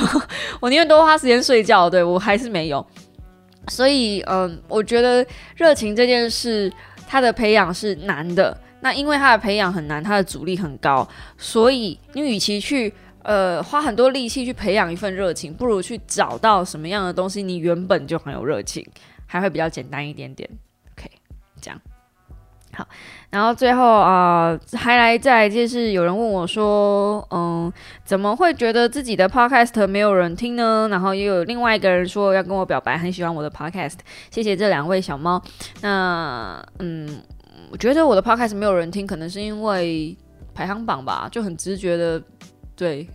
[0.58, 2.84] 我宁愿多花时间睡觉，对我还是没有。
[3.68, 5.24] 所以，嗯，我觉得
[5.56, 6.72] 热情这件事，
[7.06, 8.58] 它的培养是难的。
[8.84, 12.92] 那因为它的培养很难，它的阻力很高，所以你与其去
[13.22, 18.84] 呃花很多力气去培养一份热情，不如去找到什么样的东西你原本就很有热情，
[19.24, 20.50] 还会比较简单一点点。
[20.92, 21.08] OK，
[21.60, 21.80] 这样
[22.74, 22.88] 好。
[23.30, 27.72] 然后最后啊，还来再就是有人问我说，嗯，
[28.04, 30.88] 怎么会觉得自己的 Podcast 没有人听呢？
[30.90, 33.98] 然后也有另外一个人说要跟我表白，很喜欢我的 Podcast。
[34.32, 35.40] 谢谢这两位小猫。
[35.82, 37.22] 那嗯。
[37.70, 40.16] 我觉得我的 podcast 没有人听，可能是因为
[40.54, 42.22] 排行榜吧，就很直觉的，
[42.74, 43.08] 对，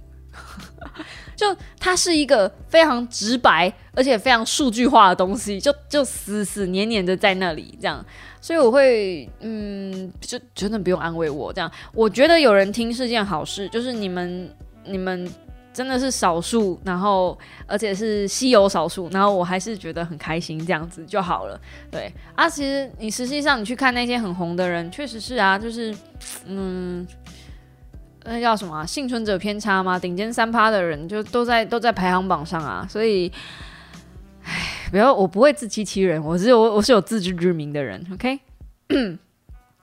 [1.35, 1.45] 就
[1.79, 8.03] 它是一个非常直白而且非常数据化的东西，就就死死黏黏的在那里这样，
[8.41, 14.49] 所以我会，嗯，就真的不用安慰我这样，我觉得有人听是件好事，就是你们
[14.85, 15.29] 你们。
[15.77, 17.37] 真的是少数，然后
[17.67, 21.61] 而且是稀有少数，然后我还是觉得很开心，这样子就好了。
[21.91, 25.95] 对啊，其实你实际上你去看那些很红的人，确实是啊，就是
[26.47, 27.07] 嗯，
[28.25, 29.99] 那叫什么幸存者偏差吗？
[29.99, 33.31] 顶尖三趴的人就都在都在排行榜上啊，所以，
[34.45, 38.39] 哎，不要，我不会自欺欺人，我是我我是有自知之明的人，OK，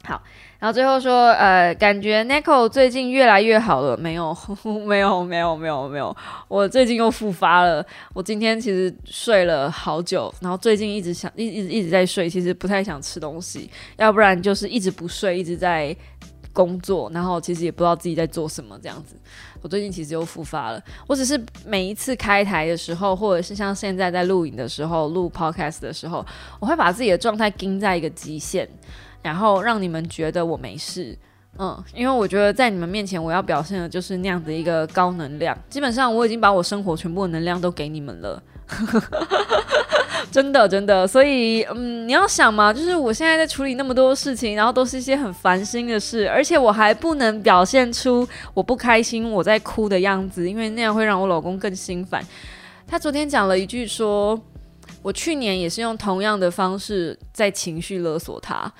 [0.03, 0.21] 好。
[0.65, 4.35] 然后最后说，呃，感觉 Nico 最近越来越好了，没有，
[4.87, 6.17] 没有，没有，没有，没有，
[6.49, 7.85] 我最近又复发了。
[8.15, 15.95] 我今天其实睡了好久，然后最近一直想，一一直一直在睡，其实不太想吃东西，要不然就是一直不睡，一直在
[16.51, 19.15] 工作，然后其实也不知道自己在做什么这样子。
[19.61, 26.25] 我最近其实又复发了，我只是每一次开台的时候，或者是像现在在录影的时候，录 Podcast 的时候，
[26.59, 28.67] 我会把自己的状态盯在一个极限。
[29.25, 31.17] 然后让你们觉得我没事，
[31.59, 35.57] 嗯，因为我觉得在你们面前我要表现的就是那样的一个高能量。
[35.71, 38.43] 基本上我已经把我生活全部的能量都给你们了，
[40.31, 41.07] 真的真的。
[41.07, 52.23] 所以，嗯，你要想嘛，就是我现在在处理那么多事情，然后都是一些很烦心的事，而且我还不能表现出我不开心、我在哭的样子，因为那样会让我老公更心烦。
[52.87, 54.39] 他昨天讲了一句说，
[55.01, 58.71] 我去年也是用同样的方式在情绪勒索他。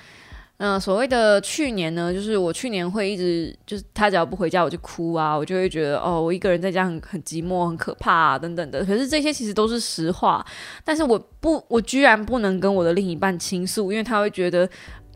[0.57, 8.79] 嗯，所谓的去年呢，就是我去年会一直就是他只要不回家我就哭啊，我就会觉得哦，我一个人在家很很寂寞，很可怕啊等等的。
[8.85, 10.45] 可是这些其实都是实话，
[10.85, 14.67] 但是我不，我居然不能跟我的另一半倾诉，因为他会觉得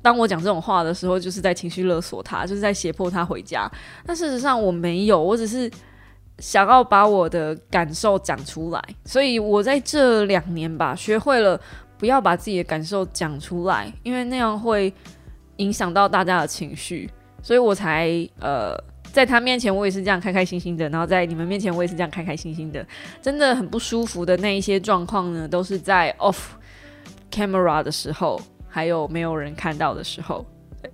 [0.01, 3.71] 当我讲这种话的时候，就是在情绪勒索他，就是在胁迫他回家。
[4.05, 5.71] 但事实上我没有，我只是
[6.39, 8.83] 想要把我的感受讲出来。
[9.05, 11.57] 所以我在这两年吧，学会了
[11.97, 14.93] 不要把自己的感受讲出来，因为那样会。
[15.59, 17.09] 影响到大家的情绪，
[17.41, 18.09] 所以我才
[18.41, 18.75] 呃，
[19.13, 22.85] 在他面前我也是这样开开心心的，然后在你们面前我也是这样开开心心的。
[23.21, 26.37] 真的很不舒服的那一些状况呢，都是在 off
[27.31, 30.45] camera 的时候，还有没有人看到的时候。
[30.81, 30.89] 对，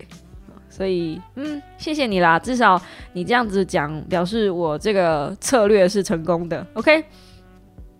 [0.69, 2.82] 所以嗯，谢谢你啦，至少
[3.13, 6.65] 你这样子讲，表示我这个策略是成功的。
[6.73, 7.04] OK，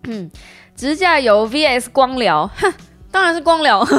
[0.04, 0.30] 嗯，
[0.74, 2.72] 指甲油 vs 光疗，哼，
[3.10, 3.86] 当然是光疗。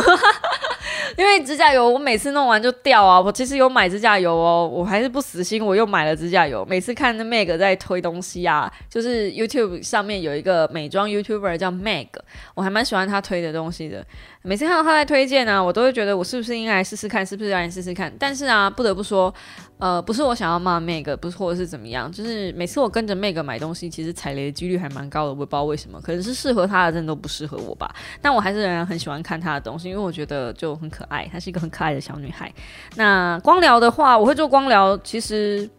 [1.17, 3.19] 因为指甲油我每次弄完就掉啊！
[3.19, 6.63] 我其实有买指甲油哦，我还是不死心，我又买了指甲油。
[6.69, 12.09] 每次看那 Meg 在推东西啊，就是 YouTube 上面有一个美妆 YouTuber 叫 Meg，
[12.53, 14.05] 我还蛮喜欢他推的东西的。
[14.47, 18.09] 每次看到他在推荐呢，我都会觉得我是不是应该来试试看，是不是要来试试看？
[18.17, 19.33] 但是啊，不得不说，
[19.77, 27.93] 呃，不是我想要骂 Meg，不是或者是怎么样，就是每次我跟着 Meg 买东西，其实踩雷的几率还蛮高的，我也不知道为什么，可能是适合他的真的都不适合我吧。
[28.21, 32.49] 但我还是仍然很喜欢看他的东西，因为我觉得就很可爱，她是一个很可爱的小女孩。
[32.95, 35.69] 那光疗的话，我会做光疗，其实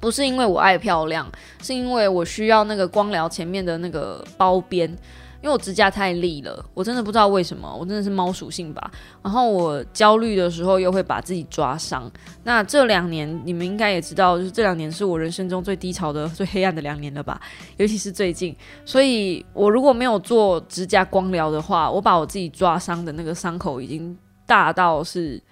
[0.00, 1.28] 不是因为我爱漂亮，
[1.60, 4.96] 是因为我需要那个光疗前面的那个包边。
[5.42, 8.90] 因为我指甲太利了，我真的不知道为什么，我真的是猫属性吧。
[9.22, 12.10] 然后我焦虑的时候又会把自己抓伤。
[12.44, 17.40] 那这两年你们应该也知道，就是这两年是我人生中最低潮的、最黑暗的两年了吧？
[17.76, 24.16] 尤其是最近，所以我如果没有做指甲光疗的话，我把我自己抓伤的那个伤口已经
[24.46, 25.42] 大到是，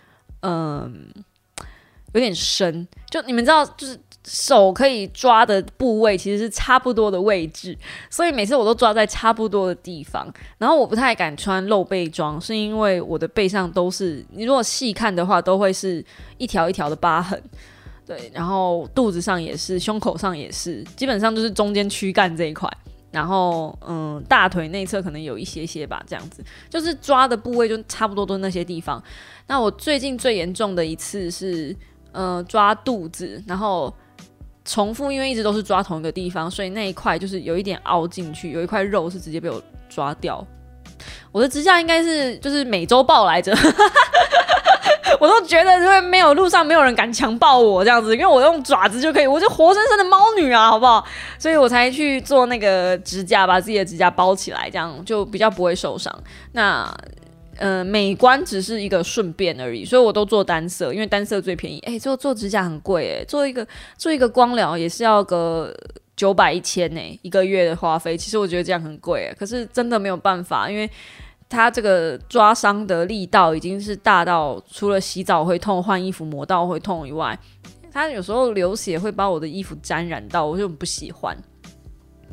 [0.42, 1.12] 嗯，
[2.12, 2.86] 有点深。
[3.10, 3.98] 就你们知道，就是。
[4.26, 7.76] 手可以抓的部位其实是差不多的位置，
[8.10, 10.30] 所以每次我都抓在差不多的地方。
[10.58, 16.04] 然后我不太敢穿露背装，是因为我的背上都是，你如果细看的话，都会是
[16.36, 17.42] 一条一条的疤痕。
[18.06, 22.70] 对，然后肚子上也是，胸口上也是，基本上就是中间躯干这一块。
[23.10, 29.02] 然后，嗯，大腿内侧可能有一些些吧，这样子，就是抓的部位就差不多都那些地方。
[29.46, 31.74] 那我最近最严重的一次是，
[32.12, 33.90] 呃，抓肚子，然后。
[34.70, 40.46] 重复，因为一直都是抓同一个地方，所以那一块就是有一点凹进去，有一块肉是直接被我抓掉。
[41.32, 43.52] 我的指甲应该是就是美洲豹来着，
[45.18, 51.04] 我都觉得因为没有路上没有人敢强暴我这样子，因为我用爪子就可以，我就活生生的猫女啊，好不好？
[51.36, 56.16] 所以我才去做那个指甲，把自己的指甲包起来，这样就比较不会受伤。
[56.52, 56.88] 那。
[57.60, 61.78] 呃，美观只是一个顺便而已，所以我都做单色，因为单色最便宜。
[61.80, 63.66] 哎，做做指甲很贵，哎，做一个
[63.98, 65.70] 做一个光疗也是要个
[66.16, 68.16] 九百一千呢，一个月的花费。
[68.16, 70.90] 其实我觉得这样很贵，可是真的没有办法，因为
[71.50, 77.38] 它这个抓伤的力道已经是大到除了洗澡会痛、换衣服磨到会痛以外，
[77.92, 81.36] 它有时候流血会把我的衣服沾染到，我就很不喜欢。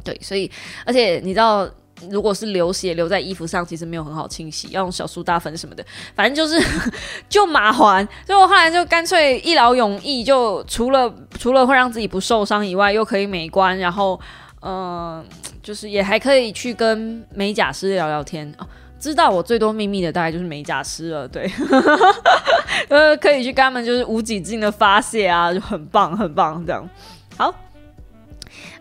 [0.05, 0.49] 对，所以
[0.85, 1.69] 而且你知道。
[2.09, 5.83] 如果是流血留在衣服上，其实没有很好清洗，要用小苏打粉什么的，
[6.15, 6.63] 反正就是
[7.27, 8.07] 就麻烦。
[8.25, 14.19] 所以我后来就干脆一劳永逸，就除了除了会让自己不受伤以外，又可以美观，然后
[14.61, 15.23] 嗯，
[15.63, 18.51] 就是也还可以去跟美甲师聊聊天。
[18.57, 18.67] 哦，
[18.99, 21.49] 知道我最多秘密的大概就是美甲师了，对，
[22.89, 26.87] 呃，可以去跟他们就是无止境的发泄啊，就很棒很棒这样。
[27.37, 27.53] 好。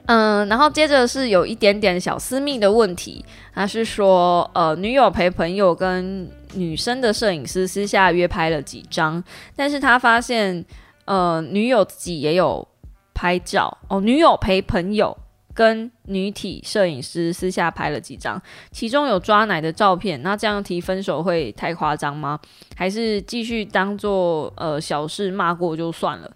[0.07, 9.23] 嗯，然后接着是有一点点小私密的问题，他是说，呃，女友陪朋友跟女生的摄影师私下约拍了几张，
[9.57, 10.65] 但是他发现，
[11.07, 12.67] 呃，女友自己也有
[13.15, 15.17] 拍照哦，女友陪朋友
[15.53, 18.41] 跟女体摄影师私下拍了几张，
[18.71, 22.39] 其中有抓奶的照片，那这样提分手会太夸张吗？
[22.77, 26.31] 还是继续当做呃小事骂过就算了？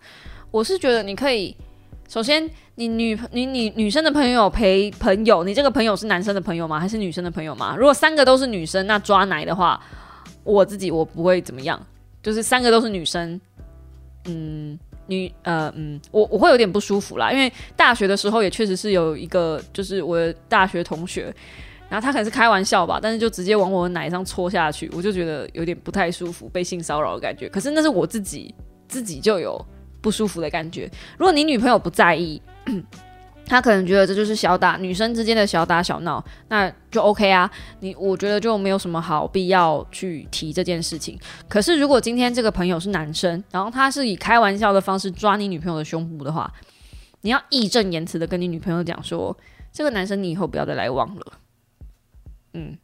[0.51, 1.57] 我是觉得你可以。
[2.11, 6.81] 首先，你女你你女生的朋友陪朋友，你这个朋友是男生的朋友吗？
[6.81, 7.77] 还是女生的朋友吗？
[7.79, 9.81] 如果三个都是女生，那抓奶的话，
[10.43, 11.81] 我自己我不会怎么样。
[12.21, 13.41] 就是三个都是女生，
[14.25, 17.31] 嗯，女呃嗯，我我会有点不舒服啦。
[17.31, 21.33] 因为大学的时候也确实是有一个，就是我的大学同学，
[21.89, 27.49] 然后他可能是开玩笑吧，但是就直接往我的奶上戳下去，我就觉得有点不太舒服，被性骚扰的感觉。
[27.49, 28.53] 可是那是我自己
[28.89, 29.65] 自己就有。
[30.01, 30.91] 不舒服的感觉。
[31.19, 32.41] 如果你女朋友不在意，
[33.47, 37.51] 她可能觉得这就是小打女生之间的小打小闹，那就 OK 啊。
[37.81, 41.19] 你我觉得就没有什么好必要去提这件事情。
[41.49, 46.53] 可是如果今天这个朋友是男生，然后他是以开玩笑的方式抓你女朋友的胸部的话，
[47.23, 49.37] 你要义正言辞的跟你女朋友讲说，
[49.73, 51.33] 这个男生你以后不要再来往了。
[52.55, 52.79] 嗯。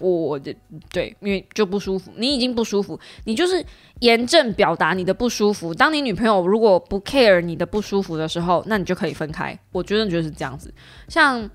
[0.00, 0.54] 我的
[0.92, 3.64] 对，因为就不舒服，你已经不舒服，你就是
[4.00, 5.74] 严正表达你的不舒服。
[5.74, 9.58] 当你女朋友如果不 care 你的不舒服的时候，那你就可以分开。
[9.72, 10.72] 我觉得就是这样子。
[11.08, 11.48] 像，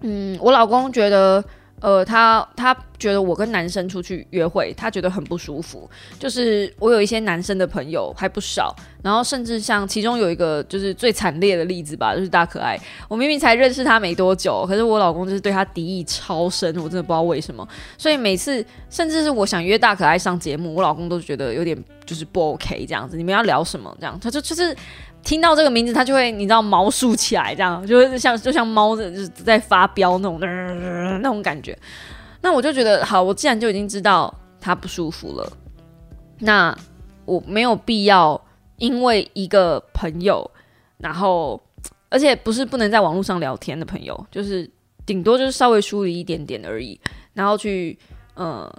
[0.00, 1.44] 嗯，我老公觉得。
[1.84, 5.86] 呃，他他觉得我跟男生出去约会，他觉得很不舒服。
[6.18, 12.80] 就是我有一些男生的朋友还不少，然后甚至像其中有一个就是最惨烈的例子吧，就是大可爱。
[13.06, 17.68] 我明明才认识他没多久，可是我老公就是对他敌意超深，我真的不知道为什么。
[17.98, 21.76] 所以每次甚至是我想约大可爱上节目，我老公都觉得有点
[22.06, 23.18] 就是不 OK 这样子。
[23.18, 23.94] 你们要聊什么？
[24.00, 24.74] 这样他就就是。
[25.24, 31.76] 听到这个名字，他就会你知道毛竖起来，这样就会像就像猫的就在发飙那种那种感觉。
[32.42, 35.52] 那我就觉得好，我既然就已经知道他不舒服了，
[36.40, 36.76] 那
[37.24, 38.38] 我没有必要
[38.76, 40.48] 因为一个朋友，
[40.98, 41.58] 然后
[42.10, 44.70] 而且不是不能在网络上聊天的朋友，就是
[45.06, 47.00] 顶多就是稍微疏离一点点而已，
[47.32, 47.98] 然后去
[48.36, 48.70] 嗯，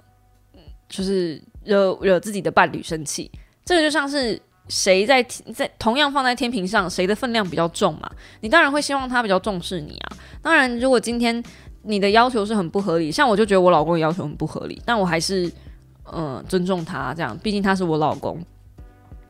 [0.88, 3.28] 就是惹惹自己的伴侣生气。
[3.64, 5.22] 这个就像是谁在
[5.54, 8.10] 在同样放在天平上，谁的分量比较重嘛？
[8.40, 10.16] 你当然会希望他比较重视你啊。
[10.42, 11.42] 当然，如果今天
[11.82, 15.50] 你的要求是很不合理，像我就觉得我老公的要求很不合理，但我还是
[16.12, 18.40] 嗯尊重他，这样，毕竟他是我老公。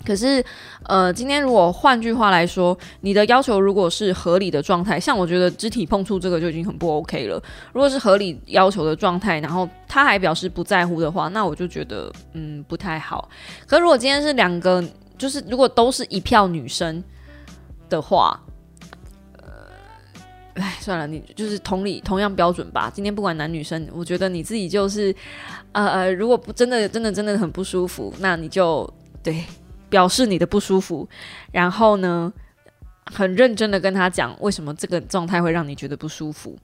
[0.07, 0.45] 可是，
[0.85, 7.43] 呃，今天如果换句话来说，你的要求如果是合理的状态，像我觉得肢体碰触这个就已经很不 OK 了。
[7.73, 13.29] 如果是合理要求的状态，然后他还表示不在乎的话，那我就觉得嗯不太好。
[13.67, 14.81] 可如果今天是两个，
[15.17, 17.03] 就是如果都是一票女生
[17.89, 18.41] 的话，
[19.39, 19.45] 呃，
[20.55, 22.91] 哎，算了，你就是同理同样标准吧。
[22.93, 25.15] 今天不管男女生，我觉得你自己就是，
[25.73, 28.93] 呃呃，如果不真的真的真的很不舒服，那你就
[29.23, 29.45] 对。
[29.89, 31.09] 表示你的不舒服，
[31.53, 32.31] 然后呢，
[33.05, 36.59] 很认真的跟他讲为什么这个状态会让你觉得不舒服。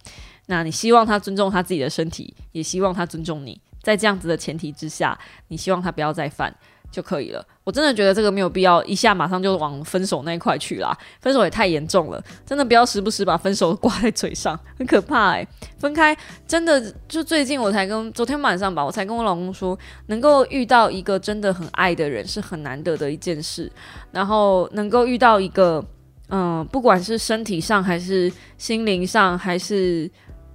[0.46, 3.58] 那你希望他尊重他自己的身体，也希望他尊重你。
[3.80, 6.52] 在这样子的前提之下，你希望他不要再犯。
[6.92, 7.44] 就可以了。
[7.64, 12.22] 我真的觉得这个没有必要一下马上就往分手那一块去啦，分手也太严重了。
[12.46, 15.46] 真的不要时不时把分手挂在嘴上，很可怕哎。
[15.78, 16.16] 分开
[16.46, 19.76] 真的就最近我才跟昨天晚上吧，我才跟我老公说，
[20.06, 23.72] 能够遇到一个真的很爱的人是很难得的一件事。
[24.12, 25.82] 然后能够遇到一个
[26.28, 30.10] 嗯，不管是身体上还是心灵上还是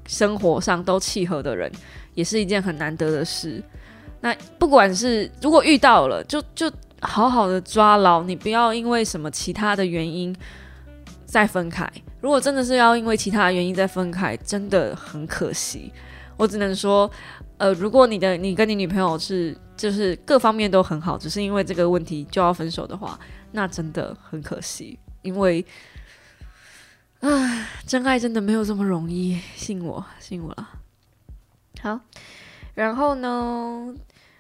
[0.06, 1.72] 生活上都契合的人，
[2.14, 3.62] 也是一件很难得的事。
[4.22, 10.36] 那不管是如果遇到了，就就好好的抓牢，你不要因为什么其他的原因
[11.26, 11.90] 再分开。
[12.20, 15.94] 如果真的是要因为其他原因再分开，真的很可惜。
[16.36, 17.10] 我只能说，
[17.58, 23.20] 呃，如果你的你跟你女朋友是就是各方面都很好，只是因为这个问题就要分手的话，
[23.52, 24.98] 那真的很可惜。
[25.24, 25.66] 因为，
[27.20, 30.70] 唉，真爱真的没有这么容易，信我，信我了。
[31.82, 32.00] 好，
[32.78, 33.92] 然后呢？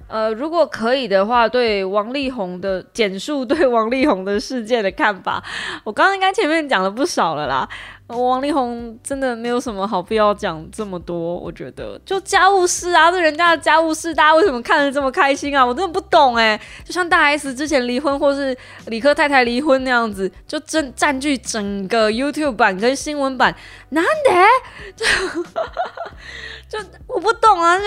[0.07, 5.43] 呃，如果可以的话，对王力宏的简述对王力宏的事件的看法，
[5.83, 7.67] 我刚刚应该前面讲了不少了啦。
[8.07, 15.65] 王力宏真的没有什么好必要讲这么多，我觉得就家务事啊，这人家的家务事，大家为什么看得这么开心啊？
[15.65, 16.57] 我真的不懂哎。
[16.85, 23.53] 就像大 S 之前离婚，或是李克太太离婚那样子，就占占据整个 YouTube 版跟新闻版，
[23.89, 25.05] 难得就，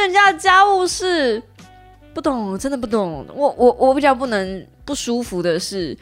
[0.00, 1.42] 人家家务事。
[2.12, 3.24] 不懂，真的不懂。
[3.32, 5.96] 我我我比较不能不舒服的是，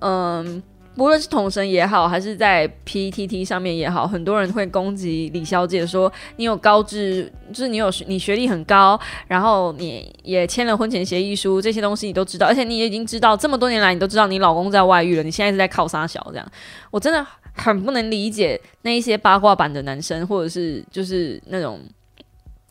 [0.00, 0.62] 嗯，
[0.94, 16.46] 不论是同神也好，还是在 PTT 上面也好，很多人会攻击李小姐，说你有高智，就是你有你学历很高，然后你也签了婚前协议书，这些东西你都知道，而且你也已经知道这么多年来，你都知道你老公在外遇了，你现在是在靠撒小这样，
[16.90, 21.80] 我真的很不能理解那一些八卦版的男生，或者是就是那种。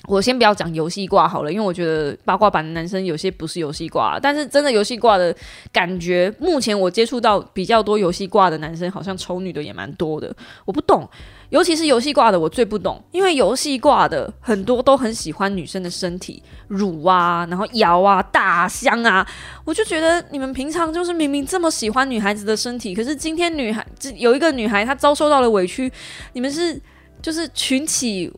[0.07, 5.33] 我先不要讲游戏挂好了，因为我觉得八卦版的男生有些不是游戏挂，但是真的游戏挂的
[5.71, 10.35] 感觉，目前我接触到比较多游戏挂的男生，好像丑女的也蛮多的。
[10.65, 11.09] 我不懂，
[11.51, 19.25] 尤其是游戏挂的，我最不懂，因为游戏挂的很多都很喜欢女生的身体，乳啊，然后摇啊，大香啊，
[19.63, 23.85] 我就觉得你们平常就是明明这么喜欢女孩子的身体，可是今天女孩
[24.17, 25.89] 有一个女孩她遭受到了委屈，
[26.33, 26.77] 你们是
[27.21, 28.29] 就是群起。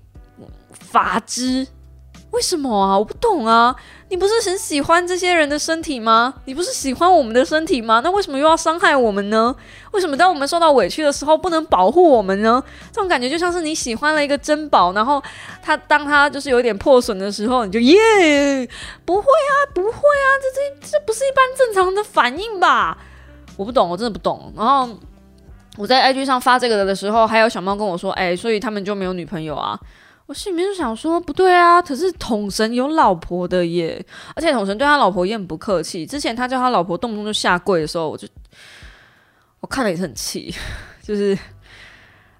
[0.85, 1.67] 法之，
[2.31, 2.97] 为什么啊？
[2.97, 3.75] 我不懂啊！
[4.09, 6.33] 你不是很喜欢这些人的身体吗？
[6.45, 8.01] 你不是喜欢我们的身体吗？
[8.03, 9.55] 那为什么又要伤害我们呢？
[9.93, 12.63] 为什么当我们受到委屈的时候不能保护我们呢？
[12.91, 15.21] 这种感觉就像是你喜欢了一个珍宝，然后
[15.61, 17.97] 它当它就是有点破损的时候，你就耶，
[19.05, 22.97] 不会啊，不会啊，这这这不是一般正常的反应吧？
[23.57, 24.53] 我不懂，我真的不懂。
[24.55, 24.87] 然后
[25.77, 29.79] 我在 IG 上发这个的时候，还有小猫跟我说：“哎，所以他们就没有女朋友啊？”
[30.27, 34.03] 我心里面就想说，不对啊，可是统神有老婆的耶，
[34.35, 36.03] 而且统神对他老婆也很不客气。
[36.03, 38.27] 之前他叫他老婆动不动就下跪的时候，我就
[39.59, 40.51] 我看了也是很气，
[41.03, 41.37] 就是，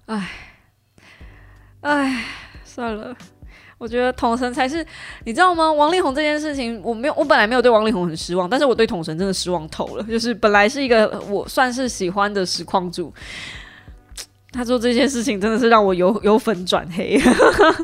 [0.06, 0.30] 唉，
[1.82, 2.24] 唉，
[2.64, 3.14] 算了，
[3.78, 4.84] 我觉得统神才是，
[5.24, 5.72] 你知道吗？
[5.72, 10.02] 王力宏这件事情，我没有，我本来没有对王力宏很失望，但是我对统神真的失望透了。
[10.02, 13.14] 就是本来是一个我算是喜欢的实况主。
[14.52, 17.20] 他做这件事情真的是让我由由粉转黑，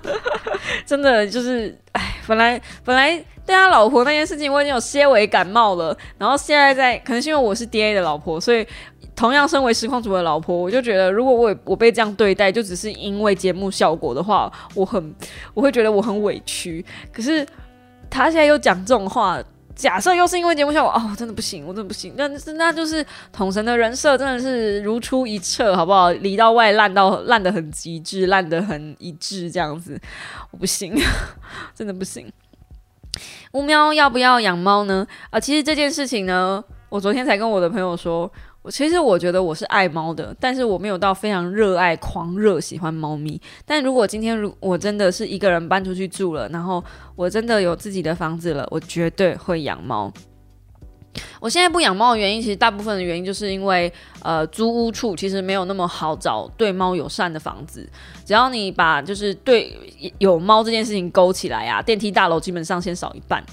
[0.86, 8.66] 真的就是，哎，本来本来对他老婆那件事情我已经有些微感冒了，然后现在在，可能是因为我是 D A 的老婆，所以
[9.14, 15.14] 同样身为实况组的老婆，我就觉得如果我我被这样对待，就只是因为节目效果的话，我很
[15.52, 16.82] 我会觉得我很委屈。
[17.12, 17.46] 可是
[18.08, 19.42] 他现在又讲这种话。
[19.75, 22.14] 假设又是因为节目效果哦，真的不行，我真的不行。
[22.16, 26.11] 那那就是统神的人设真的是如出一辙，好不好？
[26.11, 30.01] 里到外烂到烂的很极致，烂的很一致这样子，
[30.51, 30.95] 我不行，
[31.75, 32.33] 真的不行。
[33.53, 35.07] 乌喵要不要养猫呢？
[35.31, 38.31] 啊，其实这件事情呢，我昨天才跟我的朋友说。
[38.62, 43.40] 我其实我觉得我是爱猫的，但是我没有到非常热爱、狂热喜欢猫咪。
[43.66, 46.82] 但如果今天如我真的是一个人搬出去住了，然后
[47.16, 50.12] 我真的有自己的房子了，我绝对会养猫。
[51.40, 53.92] 我现在不养猫的原因，其实大部分的原因就是因为，
[54.22, 57.86] 呃，租屋处其实没有那么好找对猫友善的房子。
[58.24, 59.76] 只要你把就是对
[60.18, 63.44] 有猫这件事情勾起来啊，电梯大楼基本上先少一半。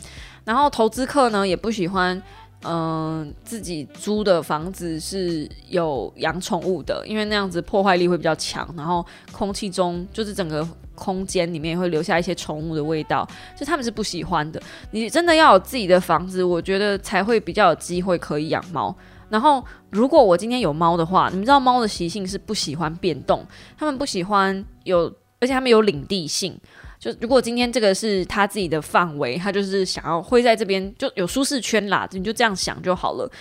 [0.46, 2.22] 然后投资客呢也不喜欢。
[2.64, 13.26] 嗯，自己租的房子是有养宠物的，因为那样子破坏力会比较强，然后空气中就是整个空间里面会留下一些宠物的味道，
[13.58, 14.62] 就他们是不喜欢的。
[14.92, 18.94] 你真的要有自己的房子，我觉得才会比较有机会可以养猫。
[19.30, 23.46] 然后，如果我今天有猫的话，你们知道猫的习性是不喜欢变动，
[23.78, 25.06] 他们不喜欢有，
[25.40, 26.60] 而且他们有领地性。
[27.00, 33.32] 就如果今天这个是他自己的范围，他就是想要会在这边就有舒适圈啦，你就这样想就好了。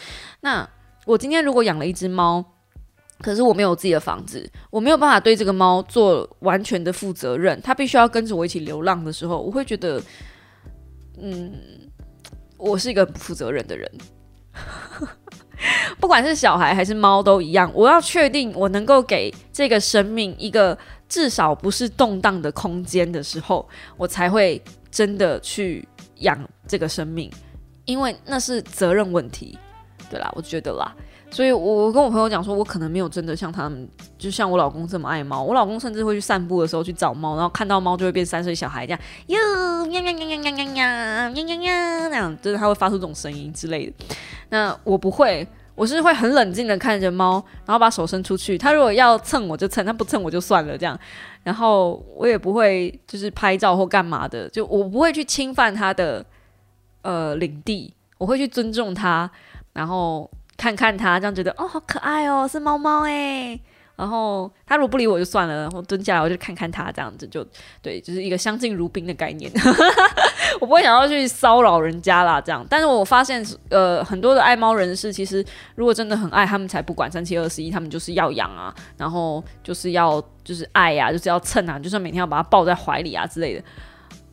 [0.43, 0.67] 那
[1.05, 2.45] 我今天如果养了一只猫，
[3.21, 10.01] 可是我没有自己的房子，我没有办法对这个猫做完全的负责任，它必须要跟着我一起流浪的时候，我会觉得，
[11.21, 11.53] 嗯，
[12.57, 13.91] 我是一个不负责任的人。
[15.99, 20.79] 不管是小孩还是猫都一样，我要确定我能够给这个生命一个。
[21.09, 25.87] 至少不是动荡的空间的时候，我才会真的去
[26.17, 27.31] 养这个生命，
[27.85, 29.59] 因为那是责任问题，
[30.11, 30.95] 对啦，我觉得啦，
[31.31, 33.89] 所以我跟我朋友讲说，我可能没有真的像他们，
[34.19, 35.43] 就像我老公这么爱猫。
[35.43, 43.93] 我老公甚至会去散步的时候去找猫，然后看到猫就会变三岁小孩这样，哟，喵喵喵喵喵喵喵喵喵喵，那样就是他会发出这种声音之类的。
[44.51, 45.47] 那我不会。
[45.79, 48.59] 我是会很冷静的看着猫，然后把手伸出去。
[48.59, 50.99] 它如果要蹭我就蹭，它不蹭我就算了这样。
[51.45, 56.25] 然后我也不会就是拍照或干嘛的，就我不会去侵犯它的
[57.03, 59.31] 呃领地，我会去尊重它，
[59.73, 63.61] 然后看看它，这样觉得哦好可爱哦，是猫猫诶。
[63.99, 67.45] 然后他如果不理我就算了，然后蹲下来我就看看他这样子，就
[67.83, 69.51] 对，就是一个相敬如宾的概念。
[70.61, 72.65] 我不会想要去骚扰人家啦，这样。
[72.71, 75.45] 但是我发现，呃，很多的爱猫人士其实
[75.75, 83.65] 如果真的很爱，他们才不管三七二十一，他们就是要养啊，然后就是要就是爱呀，就是要蹭啊，就算每天要把它抱在怀里啊之类的。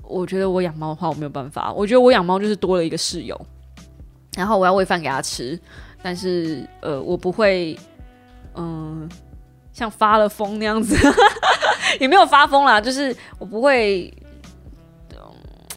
[0.03, 1.73] 我觉得我养猫的话，我没有办法。
[1.73, 3.39] 我觉得我养猫就是多了一个室友，
[4.37, 5.59] 然后我要喂饭给他吃，
[6.03, 7.75] 但是呃，我不会，
[8.53, 9.09] 嗯。
[9.75, 10.95] 像发了疯那样子，
[11.99, 14.11] 也没有发疯啦，就是我不会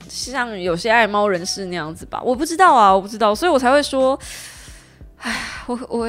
[0.09, 4.16] 像有些爱猫人士那样子吧，我不知道啊，我不知道，所以我才会说，
[5.16, 5.34] 唉，
[5.66, 6.09] 我我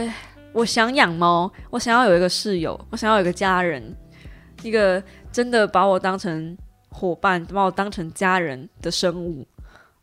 [0.53, 3.95] 我想养猫，我想要有一个室友，我想要有一个家人，
[4.61, 6.55] 一个真的把我当成
[6.89, 9.47] 伙伴，把我当成家人的生物，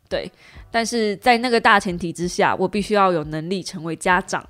[0.09, 0.29] 对，
[0.69, 4.45] 但是在那个大前提之下，我必须要有能力成为家长，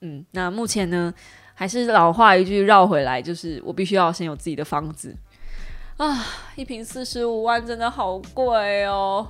[0.00, 1.12] 嗯，那目前呢？
[1.58, 5.12] 还是老话一句绕回来，就是我必须要先有自己的房子
[5.96, 6.24] 啊！
[6.54, 9.26] 一平四十五万真的好贵哦，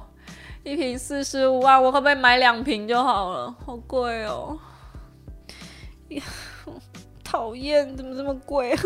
[0.63, 3.57] 一平四十五万，我可不可以买两瓶就好了？
[3.65, 4.59] 好贵哦！
[7.25, 8.77] 讨厌，怎么这么贵？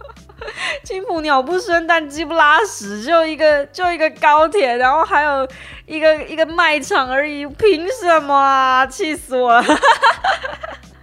[0.84, 5.48] 青浦鸟不生蛋，鸡不拉屎，就一个就一个高铁，然后还有
[5.86, 8.86] 一个一个卖场而已，凭什么啊？
[8.86, 9.64] 气死我了！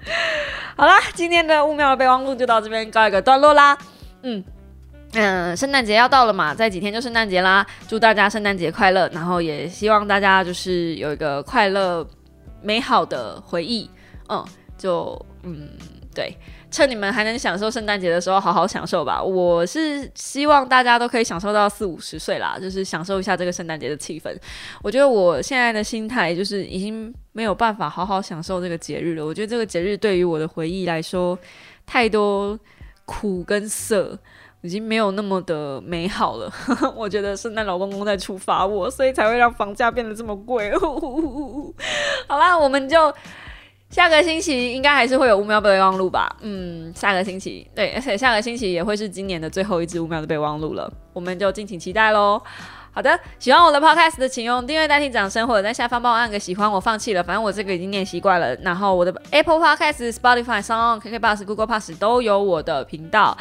[0.75, 3.77] 好啦，今天的五秒备忘录就到这边告一个段落啦。
[4.23, 4.43] 嗯
[5.13, 12.05] 嗯，圣诞节要到了嘛，在几天就圣诞节啦，祝大家圣诞节快乐，然后也希望大家就是有一个快乐
[12.61, 13.89] 美好的回忆。
[14.29, 14.45] 嗯，
[14.77, 15.69] 就嗯
[16.15, 16.35] 对。
[16.71, 19.21] 趁你们还能享受圣诞节的时候，好好享受吧。
[19.21, 24.33] 我是希望大家都可以享受到四五十岁啦，就是享受一下这个圣诞节的气氛。
[24.81, 29.25] 我觉得我现在的心态就是已经没有办法好好享受这个节日了。
[29.25, 31.37] 我觉得这个节日对于我的回忆来说，
[31.85, 32.57] 太多
[33.05, 34.17] 苦跟涩，
[34.61, 36.49] 已经没有那么的美好了。
[36.95, 40.71] 我觉得圣诞老公公在处罚我，所以才会让房价变得这么贵。
[42.27, 43.13] 好啦，我们就。
[43.91, 46.35] 下个星期应该还是会有五秒备忘录吧？
[46.41, 52.41] 嗯，下个星期对，而且下个星期也会是今年的最后一支五秒的备忘录了，我们就敬请期待喽。
[52.93, 56.69] 好的，喜欢我的 podcast 的，请用订阅代替掌声，或者在下方帮我按个喜欢。
[56.69, 58.53] 我放弃了，反正我这个已经念习惯了。
[58.57, 63.37] 然后我的 Apple Podcast、Spotify、s o n g、KK Bus、Google Pass 都有我的频道。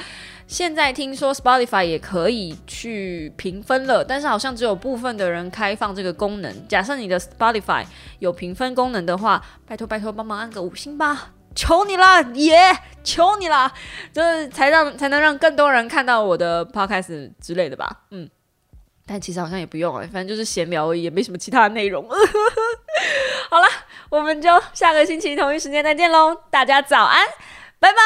[0.50, 6.66] 现在听说 Spotify 也可以去评分了，但是好像只有部分的人开放这个功能。
[6.66, 7.84] 假设你的 Spotify
[8.18, 13.72] 有评分功能的话，拜托拜托帮忙按个五星吧，求你了，耶，求你了，
[14.12, 18.28] 就是才让才能让更多人看到我的 Podcast 之类的吧，嗯。
[19.06, 22.04] 但其实好像也不用哎，反正就是闲聊而已，也没什么其他的内容。
[23.48, 23.66] 好了，
[24.08, 27.24] 我们就下个星期同一时间再见喽，大家早安，
[27.78, 27.98] 拜拜。